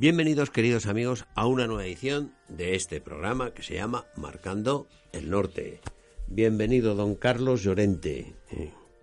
Bienvenidos 0.00 0.50
queridos 0.50 0.86
amigos 0.86 1.26
a 1.34 1.48
una 1.48 1.66
nueva 1.66 1.84
edición 1.84 2.32
de 2.46 2.76
este 2.76 3.00
programa 3.00 3.50
que 3.52 3.64
se 3.64 3.74
llama 3.74 4.06
Marcando 4.14 4.86
el 5.10 5.28
Norte. 5.28 5.80
Bienvenido 6.28 6.94
don 6.94 7.16
Carlos 7.16 7.64
Llorente. 7.64 8.36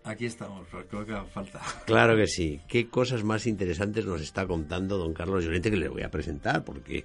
Aquí 0.06 0.26
estamos, 0.26 0.66
lo 0.72 1.06
que 1.06 1.14
falta. 1.34 1.60
Claro 1.86 2.16
que 2.16 2.28
sí. 2.28 2.62
¿Qué 2.70 2.88
cosas 2.88 3.26
más 3.26 3.46
interesantes 3.46 4.06
nos 4.06 4.22
está 4.22 4.48
contando 4.48 4.98
don 4.98 5.14
Carlos 5.14 5.44
Llorente 5.44 5.70
que 5.70 5.76
le 5.76 5.90
voy 5.90 6.04
a 6.04 6.10
presentar? 6.10 6.64
Porque, 6.64 7.04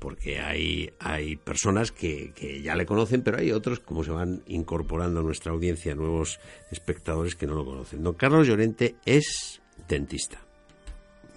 porque 0.00 0.40
hay, 0.40 0.92
hay 0.98 1.36
personas 1.36 1.92
que, 1.92 2.32
que 2.34 2.62
ya 2.62 2.74
le 2.74 2.84
conocen, 2.84 3.22
pero 3.22 3.38
hay 3.38 3.52
otros, 3.52 3.78
como 3.78 4.02
se 4.02 4.10
van 4.10 4.42
incorporando 4.48 5.20
a 5.20 5.22
nuestra 5.22 5.52
audiencia, 5.52 5.94
nuevos 5.94 6.40
espectadores 6.72 7.36
que 7.36 7.46
no 7.46 7.54
lo 7.54 7.64
conocen. 7.64 8.02
Don 8.02 8.14
Carlos 8.14 8.48
Llorente 8.48 8.96
es 9.04 9.62
dentista, 9.86 10.40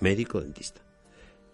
médico 0.01 0.41
dentista. 0.41 0.82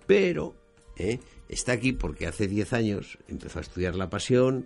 Pero 0.09 0.55
eh, 0.97 1.19
está 1.49 1.73
aquí 1.73 1.93
porque 1.93 2.25
hace 2.25 2.47
10 2.47 2.73
años 2.73 3.19
empezó 3.27 3.59
a 3.59 3.61
estudiar 3.61 3.93
la 3.95 4.09
pasión, 4.09 4.65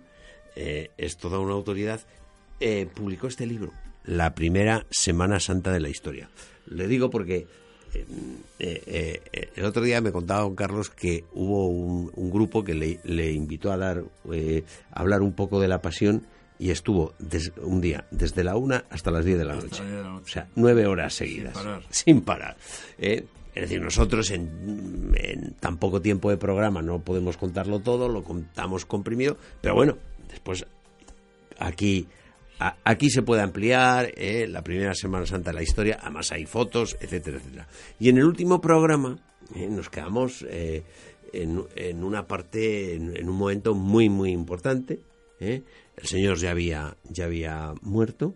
eh, 0.56 0.90
es 0.96 1.18
toda 1.18 1.38
una 1.38 1.52
autoridad, 1.52 2.00
eh, 2.60 2.86
publicó 2.94 3.26
este 3.26 3.44
libro, 3.44 3.70
La 4.06 4.34
primera 4.34 4.86
Semana 4.90 5.40
Santa 5.40 5.70
de 5.70 5.80
la 5.80 5.90
Historia. 5.90 6.30
Le 6.64 6.88
digo 6.88 7.10
porque 7.10 7.46
el 8.58 9.64
otro 9.66 9.82
día 9.82 10.00
me 10.00 10.12
contaba 10.12 10.40
don 10.40 10.54
Carlos 10.56 10.88
que 10.88 11.24
hubo 11.34 11.68
un, 11.68 12.10
un 12.14 12.30
grupo 12.30 12.64
que 12.64 12.72
le, 12.72 13.00
le 13.04 13.30
invitó 13.32 13.70
a 13.70 13.76
dar 13.76 13.98
a 14.00 15.00
hablar 15.00 15.20
un 15.20 15.34
poco 15.34 15.60
de 15.60 15.68
la 15.68 15.82
pasión 15.82 16.26
y 16.58 16.70
estuvo 16.70 17.12
des- 17.18 17.52
un 17.60 17.82
día 17.82 18.06
desde 18.10 18.44
la 18.44 18.56
una 18.56 18.86
hasta 18.88 19.10
las 19.10 19.26
10 19.26 19.36
de 19.38 19.44
la 19.44 19.56
noche. 19.56 19.68
las 19.68 19.80
10 19.80 19.90
de 19.90 20.02
la 20.02 20.08
noche. 20.08 20.24
O 20.24 20.32
sea, 20.32 20.48
nueve 20.54 20.86
horas 20.86 21.12
seguidas. 21.14 21.52
parar. 21.52 21.82
Sin 21.90 22.22
parar. 22.22 22.56
Es 23.54 23.62
decir, 23.62 23.80
nosotros 23.80 24.30
en, 24.30 25.54
tan 25.60 25.78
poco 25.78 26.02
tiempo 26.02 26.30
de 26.30 26.36
programa 26.36 26.82
no 26.82 27.00
podemos 27.00 27.36
contarlo 27.36 27.80
todo, 27.80 28.08
lo 28.08 28.24
contamos 28.24 28.84
comprimido, 28.84 29.36
pero 29.60 29.74
bueno, 29.74 29.96
después 30.28 30.66
aquí 31.58 32.08
aquí 32.58 33.10
se 33.10 33.22
puede 33.22 33.42
ampliar 33.42 34.12
¿eh? 34.16 34.46
la 34.48 34.62
primera 34.62 34.94
Semana 34.94 35.26
Santa 35.26 35.50
de 35.50 35.56
la 35.56 35.62
historia, 35.62 35.98
además 36.00 36.32
hay 36.32 36.46
fotos, 36.46 36.96
etcétera, 37.00 37.38
etcétera. 37.38 37.68
Y 37.98 38.08
en 38.08 38.18
el 38.18 38.24
último 38.24 38.60
programa 38.60 39.18
¿eh? 39.54 39.68
nos 39.68 39.88
quedamos 39.88 40.44
eh, 40.48 40.82
en, 41.32 41.64
en 41.76 42.02
una 42.02 42.26
parte, 42.26 42.94
en, 42.94 43.16
en 43.16 43.28
un 43.28 43.36
momento 43.36 43.74
muy, 43.74 44.08
muy 44.08 44.30
importante. 44.30 45.00
El 45.40 45.62
Señor 46.04 46.38
ya 46.38 46.52
había, 46.52 46.96
ya 47.10 47.26
había 47.26 47.74
muerto 47.82 48.34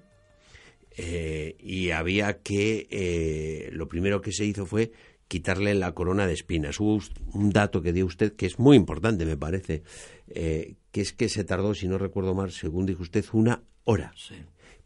y 0.98 1.90
había 1.90 2.38
que, 2.38 3.70
lo 3.72 3.88
primero 3.88 4.20
que 4.20 4.32
se 4.32 4.44
hizo 4.44 4.66
fue 4.66 4.90
quitarle 5.28 5.74
la 5.74 5.92
corona 5.92 6.26
de 6.26 6.32
espinas. 6.32 6.80
Hubo 6.80 7.00
un 7.34 7.50
dato 7.50 7.82
que 7.82 7.92
dio 7.92 8.06
usted 8.06 8.34
que 8.34 8.46
es 8.46 8.58
muy 8.58 8.76
importante, 8.76 9.24
me 9.26 9.36
parece, 9.36 9.82
eh, 10.28 10.74
que 10.90 11.02
es 11.02 11.12
que 11.12 11.28
se 11.28 11.44
tardó, 11.44 11.74
si 11.74 11.86
no 11.86 11.98
recuerdo 11.98 12.34
mal, 12.34 12.50
según 12.50 12.86
dijo 12.86 13.02
usted, 13.02 13.24
una 13.32 13.62
hora. 13.84 14.12
Sí. 14.16 14.34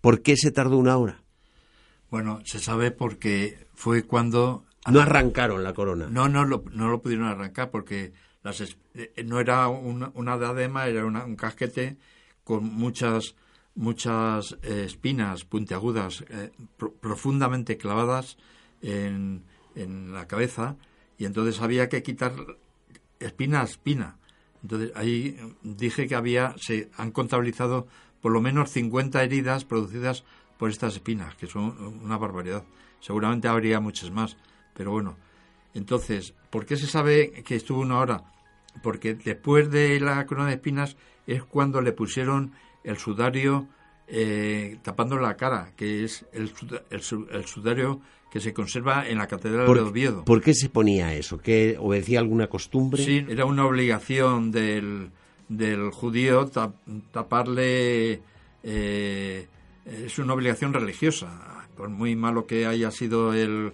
¿Por 0.00 0.22
qué 0.22 0.36
se 0.36 0.50
tardó 0.50 0.76
una 0.78 0.96
hora? 0.98 1.22
Bueno, 2.10 2.40
se 2.44 2.58
sabe 2.58 2.90
porque 2.90 3.66
fue 3.74 4.02
cuando... 4.02 4.64
No 4.90 5.00
arrancaron 5.00 5.62
la 5.62 5.72
corona. 5.74 6.08
No, 6.10 6.28
no 6.28 6.44
lo, 6.44 6.64
no 6.72 6.88
lo 6.90 7.00
pudieron 7.00 7.26
arrancar 7.26 7.70
porque 7.70 8.12
las, 8.42 8.60
eh, 8.60 9.12
no 9.24 9.38
era 9.38 9.68
una, 9.68 10.10
una 10.14 10.36
diadema, 10.36 10.86
era 10.88 11.06
una- 11.06 11.24
un 11.24 11.36
casquete 11.36 11.96
con 12.44 12.64
muchas 12.64 13.36
muchas 13.74 14.58
eh, 14.62 14.82
espinas 14.84 15.44
puntiagudas 15.46 16.24
eh, 16.28 16.50
pro- 16.76 16.92
profundamente 16.92 17.78
clavadas 17.78 18.36
en, 18.82 19.44
en 19.74 20.12
la 20.12 20.26
cabeza 20.26 20.76
y 21.18 21.24
entonces 21.24 21.60
había 21.60 21.88
que 21.88 22.02
quitar 22.02 22.32
espina 23.20 23.60
a 23.60 23.64
espina. 23.64 24.16
Entonces 24.62 24.92
ahí 24.94 25.36
dije 25.62 26.06
que 26.06 26.14
había, 26.14 26.54
se 26.58 26.90
han 26.96 27.10
contabilizado 27.10 27.86
por 28.20 28.32
lo 28.32 28.40
menos 28.40 28.70
50 28.70 29.22
heridas 29.22 29.64
producidas 29.64 30.24
por 30.58 30.70
estas 30.70 30.94
espinas, 30.94 31.34
que 31.34 31.46
son 31.46 31.76
una 32.02 32.16
barbaridad. 32.16 32.64
Seguramente 33.00 33.48
habría 33.48 33.80
muchas 33.80 34.10
más, 34.10 34.36
pero 34.74 34.92
bueno. 34.92 35.16
Entonces, 35.74 36.34
¿por 36.50 36.66
qué 36.66 36.76
se 36.76 36.86
sabe 36.86 37.32
que 37.44 37.56
estuvo 37.56 37.80
una 37.80 37.98
hora? 37.98 38.32
Porque 38.82 39.14
después 39.14 39.70
de 39.70 39.98
la 39.98 40.24
corona 40.26 40.48
de 40.48 40.54
espinas 40.54 40.96
es 41.26 41.42
cuando 41.42 41.80
le 41.80 41.92
pusieron 41.92 42.52
el 42.84 42.98
sudario 42.98 43.68
eh, 44.14 44.76
tapando 44.82 45.16
la 45.16 45.36
cara, 45.36 45.72
que 45.74 46.04
es 46.04 46.26
el, 46.34 46.52
el 46.90 47.00
el 47.32 47.44
sudario 47.46 48.00
que 48.30 48.40
se 48.40 48.52
conserva 48.52 49.08
en 49.08 49.18
la 49.18 49.26
Catedral 49.26 49.66
¿Por, 49.66 49.76
de 49.78 49.82
Oviedo. 49.84 50.24
por 50.24 50.40
qué 50.42 50.52
se 50.54 50.68
ponía 50.68 51.14
eso? 51.14 51.38
¿Que 51.38 51.76
obedecía 51.78 52.18
alguna 52.20 52.46
costumbre? 52.46 53.02
Sí, 53.02 53.24
era 53.28 53.44
una 53.46 53.64
obligación 53.66 54.50
del, 54.50 55.10
del 55.48 55.90
judío 55.90 56.46
ta- 56.46 56.72
taparle. 57.10 58.20
eh, 58.62 59.46
es 59.84 60.18
una 60.18 60.34
obligación 60.34 60.72
religiosa. 60.72 61.66
Por 61.76 61.88
muy 61.88 62.14
malo 62.16 62.46
que 62.46 62.66
haya 62.66 62.90
sido 62.90 63.32
el. 63.34 63.72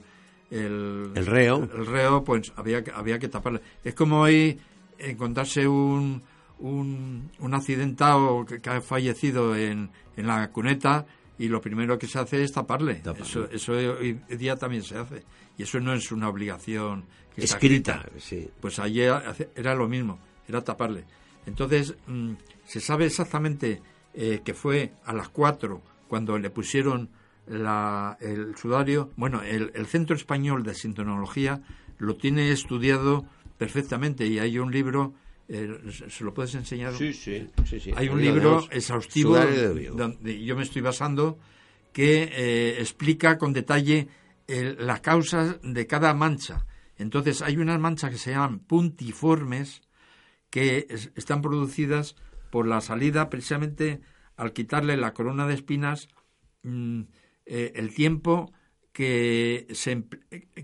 El, 0.50 1.10
El 1.14 1.26
reo. 1.26 1.68
El 1.74 1.84
reo, 1.86 2.24
pues 2.24 2.52
había, 2.56 2.82
había 2.94 3.18
que 3.18 3.28
taparle. 3.28 3.60
Es 3.84 3.94
como 3.94 4.20
hoy 4.22 4.58
encontrarse 4.98 5.68
un, 5.68 6.22
un, 6.58 7.30
un 7.38 7.54
accidentado 7.54 8.44
que, 8.46 8.60
que 8.60 8.70
ha 8.70 8.80
fallecido 8.80 9.54
en, 9.56 9.90
en 10.16 10.26
la 10.26 10.50
cuneta 10.50 11.06
y 11.38 11.48
lo 11.48 11.60
primero 11.60 11.98
que 11.98 12.06
se 12.06 12.18
hace 12.18 12.42
es 12.42 12.52
taparle. 12.52 12.96
Taparle. 12.96 13.24
Eso, 13.26 13.48
eso 13.50 13.72
hoy 13.72 14.20
día 14.28 14.56
también 14.56 14.82
se 14.82 14.98
hace. 14.98 15.22
Y 15.56 15.62
eso 15.62 15.78
no 15.80 15.92
es 15.92 16.10
una 16.12 16.28
obligación 16.28 17.04
que 17.34 17.44
está 17.44 17.56
Escrita, 17.56 18.06
sí. 18.18 18.48
pues 18.60 18.78
ayer 18.78 19.12
era 19.54 19.74
lo 19.74 19.88
mismo, 19.88 20.18
era 20.48 20.62
taparle. 20.62 21.04
Entonces, 21.46 21.94
mm, 22.06 22.32
se 22.64 22.80
sabe 22.80 23.06
exactamente 23.06 23.80
eh, 24.14 24.40
que 24.44 24.54
fue 24.54 24.92
a 25.04 25.12
las 25.12 25.28
4 25.28 25.80
cuando 26.08 26.38
le 26.38 26.50
pusieron 26.50 27.08
la- 27.46 28.16
el 28.20 28.56
sudario. 28.56 29.10
Bueno, 29.16 29.42
el, 29.42 29.70
el 29.74 29.86
Centro 29.86 30.16
Español 30.16 30.62
de 30.64 30.74
Sintonología 30.74 31.62
lo 31.98 32.16
tiene 32.16 32.50
estudiado 32.50 33.24
perfectamente 33.58 34.26
y 34.26 34.38
hay 34.38 34.58
un 34.58 34.70
libro, 34.72 35.14
eh, 35.48 35.78
¿se 36.08 36.24
lo 36.24 36.32
puedes 36.34 36.54
enseñar? 36.54 36.94
Sí, 36.94 37.12
sí, 37.12 37.48
sí, 37.64 37.80
sí. 37.80 37.90
Hay 37.96 38.08
un 38.08 38.20
libro 38.20 38.58
exhaustivo 38.70 39.34
donde 39.96 40.44
yo 40.44 40.56
me 40.56 40.62
estoy 40.62 40.82
basando 40.82 41.38
que 41.92 42.30
eh, 42.32 42.76
explica 42.80 43.38
con 43.38 43.52
detalle 43.52 44.08
las 44.46 45.00
causas 45.00 45.58
de 45.62 45.86
cada 45.86 46.14
mancha. 46.14 46.64
Entonces 46.96 47.42
hay 47.42 47.56
unas 47.58 47.78
manchas 47.78 48.10
que 48.10 48.18
se 48.18 48.30
llaman 48.30 48.60
puntiformes 48.60 49.82
que 50.50 50.86
es- 50.88 51.10
están 51.16 51.42
producidas 51.42 52.16
por 52.50 52.66
la 52.66 52.80
salida 52.80 53.28
precisamente 53.28 54.00
al 54.36 54.52
quitarle 54.54 54.96
la 54.96 55.12
corona 55.12 55.46
de 55.46 55.54
espinas 55.54 56.08
mm, 56.62 57.02
eh, 57.46 57.72
el 57.76 57.94
tiempo 57.94 58.52
que, 58.92 59.66
se, 59.72 60.04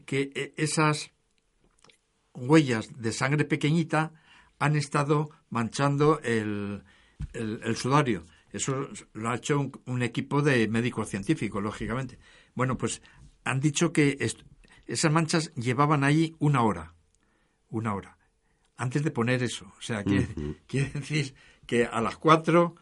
que 0.06 0.54
esas 0.56 1.10
huellas 2.34 2.88
de 3.00 3.12
sangre 3.12 3.44
pequeñita 3.44 4.12
han 4.58 4.76
estado 4.76 5.30
manchando 5.50 6.20
el, 6.20 6.82
el- 7.32 7.60
el 7.64 7.76
sudario. 7.76 8.24
Eso 8.52 8.88
lo 9.14 9.30
ha 9.30 9.34
hecho 9.36 9.58
un, 9.58 9.72
un 9.86 10.02
equipo 10.02 10.40
de 10.42 10.68
médicos 10.68 11.08
científicos, 11.08 11.62
lógicamente. 11.62 12.18
Bueno, 12.54 12.76
pues 12.78 13.02
han 13.44 13.60
dicho 13.60 13.92
que 13.92 14.16
esas 14.86 15.12
manchas 15.12 15.52
llevaban 15.54 16.04
ahí 16.04 16.34
una 16.38 16.62
hora. 16.62 16.94
Una 17.70 17.94
hora. 17.94 18.16
Antes 18.76 19.02
de 19.02 19.10
poner 19.10 19.42
eso. 19.42 19.66
O 19.78 19.82
sea, 19.82 20.04
quiere, 20.04 20.28
quiere 20.68 20.90
decir 20.90 21.34
que 21.66 21.84
a 21.86 22.00
las 22.00 22.16
cuatro 22.16 22.76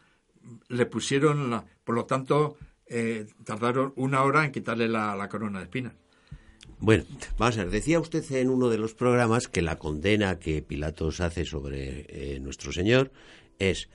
le 0.67 0.85
pusieron 0.85 1.49
la. 1.49 1.65
Por 1.83 1.95
lo 1.95 2.05
tanto, 2.05 2.57
eh, 2.85 3.25
tardaron 3.43 3.93
una 3.95 4.21
hora 4.23 4.45
en 4.45 4.51
quitarle 4.51 4.87
la, 4.87 5.15
la 5.15 5.27
corona 5.29 5.59
de 5.59 5.65
espinas. 5.65 5.93
Bueno, 6.83 7.05
vamos 7.37 7.57
a 7.57 7.63
ver, 7.63 7.71
decía 7.71 7.97
usted 8.01 8.29
en 8.33 8.49
uno 8.49 8.67
de 8.67 8.77
los 8.77 8.93
programas 8.93 9.47
que 9.47 9.61
la 9.61 9.79
condena 9.79 10.37
que 10.37 10.61
Pilatos 10.61 11.21
hace 11.21 11.45
sobre 11.45 12.05
eh, 12.09 12.41
nuestro 12.41 12.73
Señor 12.73 13.13
es 13.57 13.87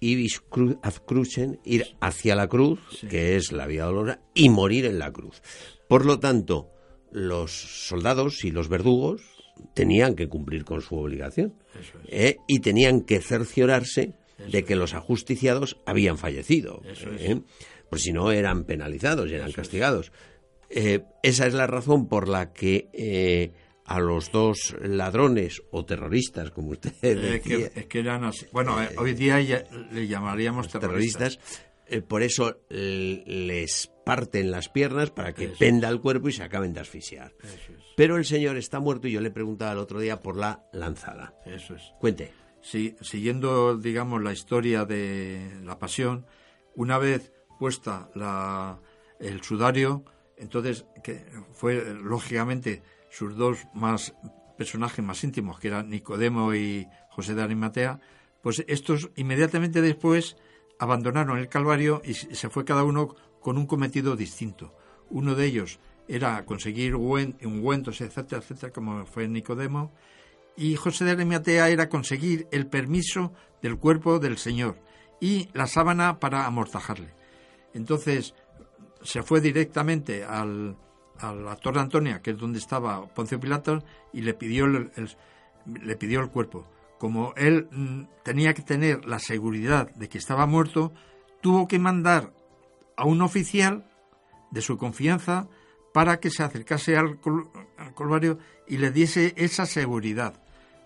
ibis 0.00 0.40
crucen, 0.40 1.60
ir 1.62 1.94
hacia 2.00 2.34
la 2.34 2.48
cruz, 2.48 2.80
que 3.10 3.36
es 3.36 3.52
la 3.52 3.66
vía 3.66 3.84
dolorosa, 3.84 4.20
y 4.32 4.48
morir 4.48 4.86
en 4.86 4.98
la 4.98 5.12
cruz. 5.12 5.42
Por 5.90 6.06
lo 6.06 6.20
tanto, 6.20 6.70
los 7.10 7.52
soldados 7.52 8.46
y 8.46 8.50
los 8.50 8.70
verdugos 8.70 9.20
tenían 9.74 10.14
que 10.14 10.30
cumplir 10.30 10.64
con 10.64 10.80
su 10.80 10.96
obligación 10.96 11.52
¿eh? 12.08 12.38
y 12.48 12.60
tenían 12.60 13.02
que 13.02 13.20
cerciorarse 13.20 14.14
de 14.50 14.64
que 14.64 14.74
los 14.74 14.94
ajusticiados 14.94 15.76
habían 15.84 16.16
fallecido, 16.16 16.80
¿eh? 17.18 17.42
por 17.90 18.00
si 18.00 18.14
no 18.14 18.32
eran 18.32 18.64
penalizados 18.64 19.30
y 19.30 19.34
eran 19.34 19.52
castigados. 19.52 20.12
Eh, 20.74 21.04
esa 21.22 21.46
es 21.46 21.54
la 21.54 21.66
razón 21.66 22.08
por 22.08 22.28
la 22.28 22.52
que 22.52 23.52
a 23.84 24.00
los 24.00 24.32
dos 24.32 24.74
ladrones 24.80 25.62
o 25.70 25.84
terroristas, 25.84 26.50
como 26.50 26.70
usted 26.70 26.92
decía. 27.00 27.70
Es 27.74 27.86
que, 27.86 27.98
eran 27.98 28.24
así. 28.24 28.46
Bueno, 28.52 28.76
hoy 28.96 29.14
día 29.14 29.38
le 29.38 30.06
llamaríamos 30.06 30.68
terroristas. 30.68 31.38
por 32.08 32.22
eso 32.22 32.60
les 32.70 33.92
parten 34.04 34.50
las 34.50 34.68
piernas 34.68 35.10
para 35.10 35.34
que 35.34 35.48
penda 35.48 35.88
el 35.88 36.00
cuerpo 36.00 36.28
y 36.28 36.32
se 36.32 36.42
acaben 36.42 36.72
de 36.72 36.80
asfixiar. 36.80 37.34
Pero 37.96 38.16
el 38.16 38.24
señor 38.24 38.56
está 38.56 38.80
muerto 38.80 39.08
y 39.08 39.12
yo 39.12 39.20
le 39.20 39.30
preguntaba 39.30 39.72
el 39.72 39.78
otro 39.78 40.00
día 40.00 40.20
por 40.20 40.36
la 40.36 40.64
lanzada. 40.72 41.34
Eso 41.44 41.74
es. 41.74 41.82
Cuente. 42.00 42.32
Sí, 42.62 42.96
siguiendo, 43.00 43.76
digamos, 43.76 44.22
la 44.22 44.32
historia 44.32 44.84
de 44.84 45.50
la 45.64 45.78
pasión, 45.78 46.26
una 46.76 46.96
vez 46.98 47.32
puesta 47.58 48.08
la, 48.14 48.78
el 49.18 49.42
sudario, 49.42 50.04
entonces, 50.42 50.84
que 51.04 51.24
fue 51.52 51.94
lógicamente 51.94 52.82
sus 53.10 53.36
dos 53.36 53.66
más 53.74 54.12
personajes 54.58 55.04
más 55.04 55.22
íntimos, 55.22 55.60
que 55.60 55.68
eran 55.68 55.88
Nicodemo 55.88 56.52
y 56.52 56.86
José 57.10 57.34
de 57.34 57.42
Arimatea, 57.42 58.00
pues 58.42 58.64
estos 58.66 59.10
inmediatamente 59.14 59.80
después 59.80 60.36
abandonaron 60.80 61.38
el 61.38 61.48
Calvario 61.48 62.02
y 62.04 62.14
se 62.14 62.50
fue 62.50 62.64
cada 62.64 62.82
uno 62.82 63.14
con 63.40 63.56
un 63.56 63.66
cometido 63.66 64.16
distinto. 64.16 64.74
Uno 65.10 65.36
de 65.36 65.46
ellos 65.46 65.78
era 66.08 66.44
conseguir 66.44 66.96
ungüentos, 66.96 68.00
etcétera, 68.00 68.42
etcétera, 68.42 68.72
como 68.72 69.06
fue 69.06 69.28
Nicodemo, 69.28 69.92
y 70.56 70.74
José 70.74 71.04
de 71.04 71.12
Arimatea 71.12 71.68
era 71.68 71.88
conseguir 71.88 72.48
el 72.50 72.66
permiso 72.66 73.32
del 73.62 73.78
cuerpo 73.78 74.18
del 74.18 74.38
Señor 74.38 74.76
y 75.20 75.48
la 75.54 75.68
sábana 75.68 76.18
para 76.18 76.46
amortajarle. 76.46 77.14
Entonces 77.74 78.34
se 79.02 79.22
fue 79.22 79.40
directamente 79.40 80.24
al, 80.24 80.76
a 81.18 81.32
la 81.34 81.56
Torre 81.56 81.80
Antonia, 81.80 82.20
que 82.20 82.32
es 82.32 82.38
donde 82.38 82.58
estaba 82.58 83.06
Poncio 83.14 83.40
Pilato, 83.40 83.82
y 84.12 84.22
le 84.22 84.34
pidió 84.34 84.66
le 84.66 85.96
pidió 85.96 86.20
el 86.20 86.30
cuerpo. 86.30 86.66
Como 86.98 87.34
él 87.36 87.68
mm, 87.70 88.02
tenía 88.22 88.54
que 88.54 88.62
tener 88.62 89.04
la 89.04 89.18
seguridad 89.18 89.90
de 89.94 90.08
que 90.08 90.18
estaba 90.18 90.46
muerto, 90.46 90.92
tuvo 91.40 91.68
que 91.68 91.78
mandar 91.78 92.32
a 92.96 93.04
un 93.04 93.22
oficial 93.22 93.84
de 94.50 94.60
su 94.60 94.76
confianza 94.76 95.48
para 95.92 96.20
que 96.20 96.30
se 96.30 96.42
acercase 96.42 96.96
al, 96.96 97.18
Colvario 97.94 98.38
y 98.66 98.78
le 98.78 98.90
diese 98.90 99.34
esa 99.36 99.66
seguridad. 99.66 100.34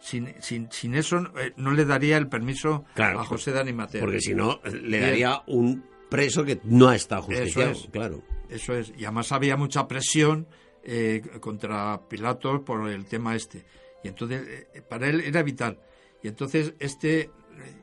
Sin, 0.01 0.35
sin, 0.41 0.71
sin 0.71 0.95
eso 0.95 1.19
eh, 1.39 1.53
no 1.57 1.73
le 1.73 1.85
daría 1.85 2.17
el 2.17 2.29
permiso 2.29 2.85
a 2.97 3.25
José 3.25 3.53
de 3.53 3.61
Animateo. 3.61 4.03
Porque 4.03 4.21
si 4.21 4.35
no, 4.35 4.61
le 4.65 5.01
daría 5.01 5.43
un 5.47 5.85
preso 6.09 6.45
que 6.45 6.61
no 6.65 6.93
está 6.93 7.21
justiciado, 7.21 7.73
eso 7.73 7.85
es, 7.85 7.91
claro. 7.91 8.23
Eso 8.49 8.75
es. 8.75 8.93
Y 8.97 9.05
además 9.05 9.33
había 9.33 9.57
mucha 9.57 9.89
presión 9.89 10.47
eh, 10.83 11.23
contra 11.41 12.01
Pilatos 12.09 12.61
por 12.61 12.89
el 12.89 13.07
tema 13.07 13.35
este. 13.35 13.65
Y 14.05 14.09
entonces, 14.09 14.67
eh, 14.75 14.83
para 14.83 15.09
él 15.09 15.21
era 15.21 15.43
vital. 15.43 15.81
Y 16.23 16.29
entonces 16.29 16.75
este 16.79 17.31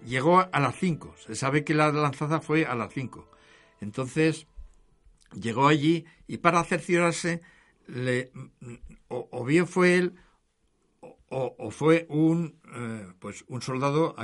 llegó 0.06 0.40
a 0.40 0.60
las 0.60 0.76
5. 0.78 1.16
Se 1.26 1.36
sabe 1.36 1.64
que 1.64 1.74
la 1.74 1.92
lanzada 1.92 2.40
fue 2.40 2.66
a 2.66 2.76
las 2.76 2.94
5. 2.94 3.30
Entonces 3.82 4.48
llegó 5.34 5.68
allí 5.68 6.06
y 6.28 6.38
para 6.38 6.64
cerciorarse, 6.64 7.42
le, 7.88 8.32
o, 9.08 9.44
bien 9.46 9.68
fue 9.68 9.96
él 9.96 10.16
o, 11.30 11.72
fue 11.72 12.06
un, 12.10 12.60
eh, 12.76 13.12
pues 13.20 13.44
un 13.48 13.62
soldado, 13.62 14.16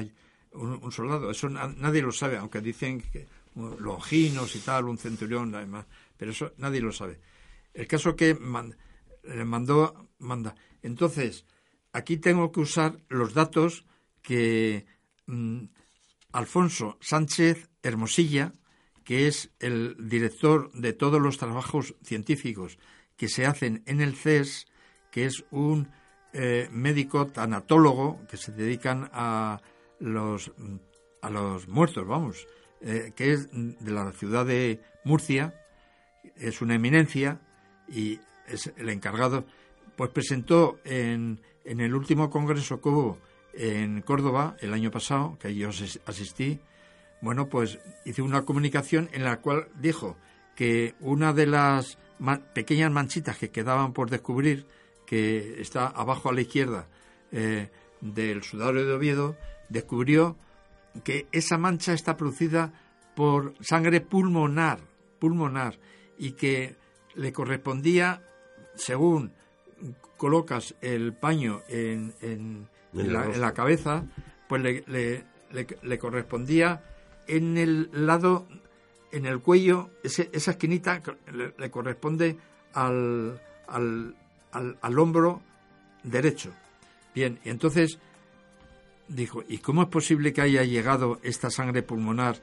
un, 0.54 0.92
soldado, 0.92 1.32
eso 1.32 1.50
nadie 1.50 2.04
lo 2.04 2.12
sabe, 2.12 2.38
aunque 2.38 2.62
dicen 2.62 3.02
que 3.02 3.28
longinos 3.80 4.56
y 4.56 4.60
tal, 4.60 4.86
un 4.86 4.98
centurión, 4.98 5.54
además, 5.56 5.86
pero 6.18 6.32
eso 6.32 6.54
nadie 6.58 6.82
lo 6.82 6.92
sabe. 6.92 7.20
El 7.74 7.88
caso 7.88 8.16
que 8.16 8.38
le 9.24 9.46
mandó, 9.46 10.10
manda. 10.20 10.56
Entonces, 10.82 11.46
aquí 11.94 12.18
tengo 12.18 12.52
que 12.52 12.62
usar 12.62 13.00
los 13.10 13.34
datos 13.34 13.86
que 14.22 14.86
mm, 15.28 15.66
Alfonso 16.34 16.98
Sánchez 17.02 17.70
Hermosilla, 17.84 18.54
que 19.04 19.28
es 19.28 19.52
el 19.60 19.96
director 20.00 20.72
de 20.74 20.94
todos 20.94 21.22
los 21.22 21.38
trabajos 21.38 21.96
científicos 22.04 22.78
que 23.16 23.28
se 23.28 23.46
hacen 23.46 23.84
en 23.86 24.02
el 24.02 24.16
CES, 24.16 24.68
que 25.12 25.26
es 25.26 25.44
un 25.52 25.90
eh, 26.34 26.70
médico 26.72 27.28
tanatólogo 27.28 28.20
que 28.30 28.38
se 28.38 28.52
dedican 28.52 29.10
a 29.14 29.60
los, 30.00 30.52
a 31.22 31.30
los 31.30 31.68
muertos, 31.68 32.06
vamos, 32.08 32.48
eh, 32.82 33.14
que 33.16 33.34
es 33.34 33.50
de 33.52 33.92
la 33.92 34.12
ciudad 34.12 34.46
de 34.46 34.82
Murcia, 35.04 35.54
es 36.36 36.62
una 36.62 36.76
eminencia 36.76 37.40
y 37.88 38.20
es 38.48 38.72
el 38.78 38.90
encargado, 38.90 39.46
pues 39.96 40.12
presentó 40.12 40.80
en, 40.86 41.42
en 41.66 41.82
el 41.82 41.94
último 41.94 42.30
congreso 42.30 42.82
que 42.82 42.90
hubo 42.90 43.18
en 43.54 44.02
Córdoba 44.02 44.56
el 44.62 44.74
año 44.74 44.92
pasado, 44.92 45.38
que 45.40 45.54
yo 45.56 45.70
asistí, 46.06 46.60
bueno, 47.22 47.50
pues 47.50 47.80
hice 48.06 48.22
una 48.22 48.44
comunicación 48.44 49.10
en 49.12 49.24
la 49.24 49.42
cual 49.42 49.68
dijo 49.76 50.18
que 50.56 50.96
una 51.00 51.34
de 51.34 51.48
las 51.48 51.98
pequeñas 52.54 52.92
manchitas 52.92 53.38
que 53.38 53.50
quedaban 53.50 53.94
por 53.94 54.10
descubrir, 54.10 54.66
que 55.06 55.62
está 55.62 55.88
abajo 55.88 56.30
a 56.30 56.34
la 56.34 56.42
izquierda 56.42 56.88
eh, 57.32 57.70
del 58.02 58.44
sudario 58.44 58.86
de 58.86 58.94
Oviedo, 58.94 59.38
descubrió 59.70 60.38
que 61.04 61.28
esa 61.32 61.58
mancha 61.58 61.94
está 61.94 62.18
producida 62.18 62.74
por 63.16 63.54
sangre 63.62 64.02
pulmonar, 64.02 64.80
pulmonar, 65.20 65.80
y 66.18 66.32
que 66.34 66.76
le 67.16 67.32
correspondía, 67.34 68.22
según 68.76 69.32
colocas 70.18 70.76
el 70.82 71.14
paño 71.14 71.62
en, 71.70 72.14
en, 72.22 72.68
la, 72.94 73.54
cabeza, 73.54 74.06
pues 74.48 74.62
le, 74.62 75.24
le 75.82 76.00
correspondía 76.00 76.84
en 77.30 77.58
el 77.58 77.90
lado, 77.94 78.48
en 79.12 79.26
el 79.26 79.40
cuello, 79.40 79.92
esa 80.04 80.52
esquinita 80.52 81.02
le, 81.58 81.72
corresponde 81.72 82.38
al, 82.74 83.40
al, 83.68 84.16
al, 84.52 85.00
hombro 85.00 85.42
derecho. 86.04 86.52
Bien, 87.14 87.40
y 87.46 87.50
entonces 87.50 88.00
dijo, 89.10 89.44
¿y 89.48 89.58
cómo 89.58 89.84
es 89.84 89.90
posible 89.90 90.32
que 90.34 90.42
haya 90.42 90.64
llegado 90.64 91.20
esta 91.24 91.50
sangre 91.50 91.84
pulmonar 91.84 92.38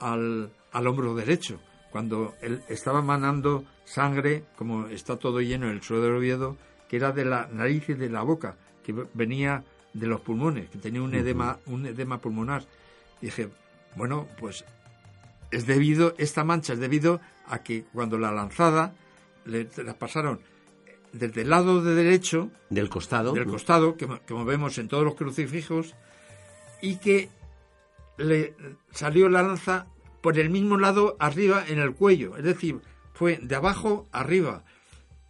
al, 0.00 0.50
al 0.70 0.86
hombro 0.86 1.14
derecho? 1.14 1.60
Cuando 1.90 2.34
él 2.40 2.62
estaba 2.68 3.02
manando 3.02 3.64
sangre, 3.84 4.44
como 4.56 4.86
está 4.86 5.16
todo 5.16 5.40
lleno 5.40 5.70
el 5.70 5.82
suelo 5.82 6.04
de 6.04 6.10
Oviedo, 6.10 6.56
que 6.88 6.96
era 6.96 7.12
de 7.12 7.24
la 7.24 7.48
nariz 7.52 7.88
y 7.88 7.94
de 7.94 8.08
la 8.08 8.22
boca, 8.22 8.56
que 8.84 8.94
venía 9.14 9.64
de 9.92 10.06
los 10.06 10.20
pulmones, 10.20 10.70
que 10.70 10.78
tenía 10.78 11.02
un 11.02 11.14
edema, 11.14 11.58
un 11.66 11.86
edema 11.86 12.18
pulmonar. 12.18 12.64
dije, 13.20 13.48
bueno, 13.96 14.28
pues 14.38 14.64
es 15.50 15.66
debido, 15.66 16.14
esta 16.18 16.44
mancha 16.44 16.72
es 16.72 16.78
debido 16.78 17.20
a 17.46 17.62
que 17.62 17.84
cuando 17.92 18.18
la 18.18 18.32
lanzada 18.32 18.94
le 19.44 19.68
la 19.84 19.94
pasaron 19.98 20.40
desde 21.12 21.42
el 21.42 21.50
lado 21.50 21.82
de 21.82 21.94
derecho 21.94 22.50
del 22.70 22.88
costado 22.88 23.32
del 23.32 23.46
costado 23.46 23.96
que, 23.96 24.06
como 24.26 24.44
vemos 24.44 24.78
en 24.78 24.88
todos 24.88 25.04
los 25.04 25.14
crucifijos 25.14 25.94
y 26.82 26.96
que 26.96 27.30
le 28.18 28.54
salió 28.90 29.30
la 29.30 29.42
lanza 29.42 29.86
por 30.20 30.38
el 30.38 30.50
mismo 30.50 30.76
lado 30.76 31.16
arriba 31.18 31.64
en 31.66 31.78
el 31.78 31.94
cuello 31.94 32.36
es 32.36 32.44
decir 32.44 32.80
fue 33.14 33.38
de 33.40 33.56
abajo 33.56 34.06
arriba 34.12 34.64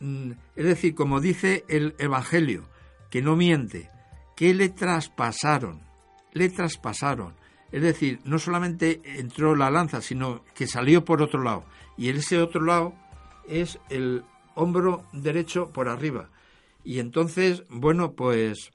mm, 0.00 0.32
es 0.56 0.64
decir 0.64 0.96
como 0.96 1.20
dice 1.20 1.64
el 1.68 1.94
evangelio 1.98 2.68
que 3.10 3.22
no 3.22 3.36
miente 3.36 3.88
que 4.34 4.52
le 4.52 4.68
traspasaron 4.68 5.80
le 6.32 6.48
traspasaron 6.48 7.34
es 7.72 7.80
decir, 7.80 8.20
no 8.24 8.38
solamente 8.38 9.00
entró 9.02 9.56
la 9.56 9.70
lanza, 9.70 10.02
sino 10.02 10.44
que 10.54 10.66
salió 10.66 11.04
por 11.06 11.22
otro 11.22 11.42
lado. 11.42 11.64
Y 11.96 12.10
ese 12.10 12.38
otro 12.38 12.62
lado 12.62 12.92
es 13.48 13.78
el 13.88 14.24
hombro 14.54 15.06
derecho 15.12 15.70
por 15.72 15.88
arriba. 15.88 16.28
Y 16.84 16.98
entonces, 16.98 17.64
bueno, 17.70 18.12
pues 18.12 18.72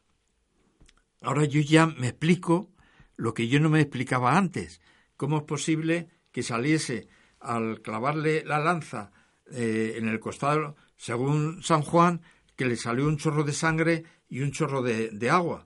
ahora 1.21 1.45
yo 1.45 1.61
ya 1.61 1.87
me 1.87 2.09
explico 2.09 2.69
lo 3.15 3.33
que 3.33 3.47
yo 3.47 3.59
no 3.59 3.69
me 3.69 3.81
explicaba 3.81 4.37
antes. 4.37 4.81
¿Cómo 5.15 5.37
es 5.37 5.43
posible 5.43 6.09
que 6.31 6.43
saliese 6.43 7.07
al 7.39 7.81
clavarle 7.81 8.43
la 8.45 8.59
lanza 8.59 9.11
eh, 9.51 9.95
en 9.97 10.07
el 10.07 10.19
costado, 10.19 10.75
según 10.97 11.63
San 11.63 11.81
Juan, 11.81 12.21
que 12.55 12.65
le 12.65 12.75
salió 12.75 13.07
un 13.07 13.17
chorro 13.17 13.43
de 13.43 13.53
sangre 13.53 14.03
y 14.27 14.41
un 14.41 14.51
chorro 14.51 14.81
de, 14.81 15.29
agua. 15.29 15.63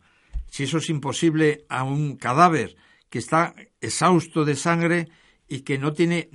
Si 0.48 0.64
eso 0.64 0.78
es 0.78 0.90
imposible 0.90 1.66
a 1.68 1.84
un 1.84 2.16
cadáver 2.18 2.76
que 3.10 3.20
está 3.20 3.56
exhausto 3.80 4.46
de 4.46 4.56
sangre 4.56 5.10
y 5.48 5.62
que 5.62 5.78
no 5.78 5.94
tiene 5.94 6.30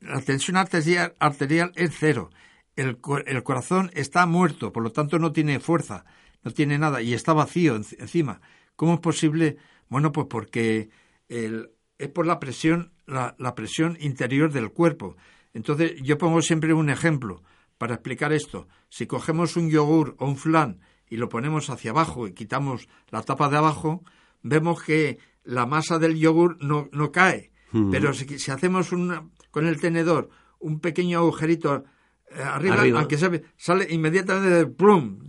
la 0.00 0.20
tensión 0.20 0.56
arterial, 0.56 1.14
arterial 1.18 1.72
es 1.76 1.92
cero. 1.98 2.30
El, 2.76 2.98
el, 3.26 3.42
corazón 3.42 3.90
está 3.94 4.26
muerto, 4.26 4.72
por 4.72 4.82
lo 4.82 4.92
tanto 4.92 5.18
no 5.18 5.32
tiene 5.32 5.60
fuerza, 5.60 6.04
no 6.42 6.50
tiene 6.50 6.78
nada 6.78 7.02
y 7.02 7.14
está 7.14 7.32
vacío 7.32 7.76
encima. 7.76 8.40
¿Cómo 8.76 8.94
es 8.94 9.00
posible? 9.00 9.56
Bueno, 9.88 10.12
pues 10.12 10.26
porque 10.28 10.90
el, 11.28 11.70
es 11.98 12.08
por 12.08 12.26
la 12.26 12.40
presión, 12.40 12.92
la, 13.06 13.34
la, 13.38 13.54
presión 13.54 13.96
interior 14.00 14.52
del 14.52 14.70
cuerpo. 14.70 15.16
Entonces, 15.54 15.94
yo 16.02 16.18
pongo 16.18 16.42
siempre 16.42 16.72
un 16.72 16.90
ejemplo 16.90 17.42
para 17.78 17.94
explicar 17.94 18.32
esto. 18.32 18.68
Si 18.88 19.06
cogemos 19.06 19.56
un 19.56 19.70
yogur 19.70 20.16
o 20.18 20.26
un 20.26 20.36
flan 20.36 20.80
y 21.08 21.16
lo 21.16 21.28
ponemos 21.28 21.68
hacia 21.70 21.90
abajo 21.90 22.26
y 22.26 22.32
quitamos 22.32 22.88
la 23.10 23.22
tapa 23.22 23.48
de 23.48 23.58
abajo, 23.58 24.02
vemos 24.42 24.82
que 24.82 25.18
la 25.44 25.66
masa 25.66 25.98
del 25.98 26.16
yogur 26.16 26.56
no, 26.62 26.88
no 26.92 27.12
cae. 27.12 27.50
Pero 27.90 28.12
si, 28.12 28.38
si 28.38 28.50
hacemos 28.50 28.92
una, 28.92 29.26
con 29.50 29.66
el 29.66 29.80
tenedor 29.80 30.28
un 30.62 30.80
pequeño 30.80 31.18
agujerito 31.18 31.84
eh, 32.30 32.42
arriba, 32.42 32.98
aunque 32.98 33.18
sabe, 33.18 33.44
sale 33.56 33.86
inmediatamente 33.90 34.66
plum, 34.66 35.20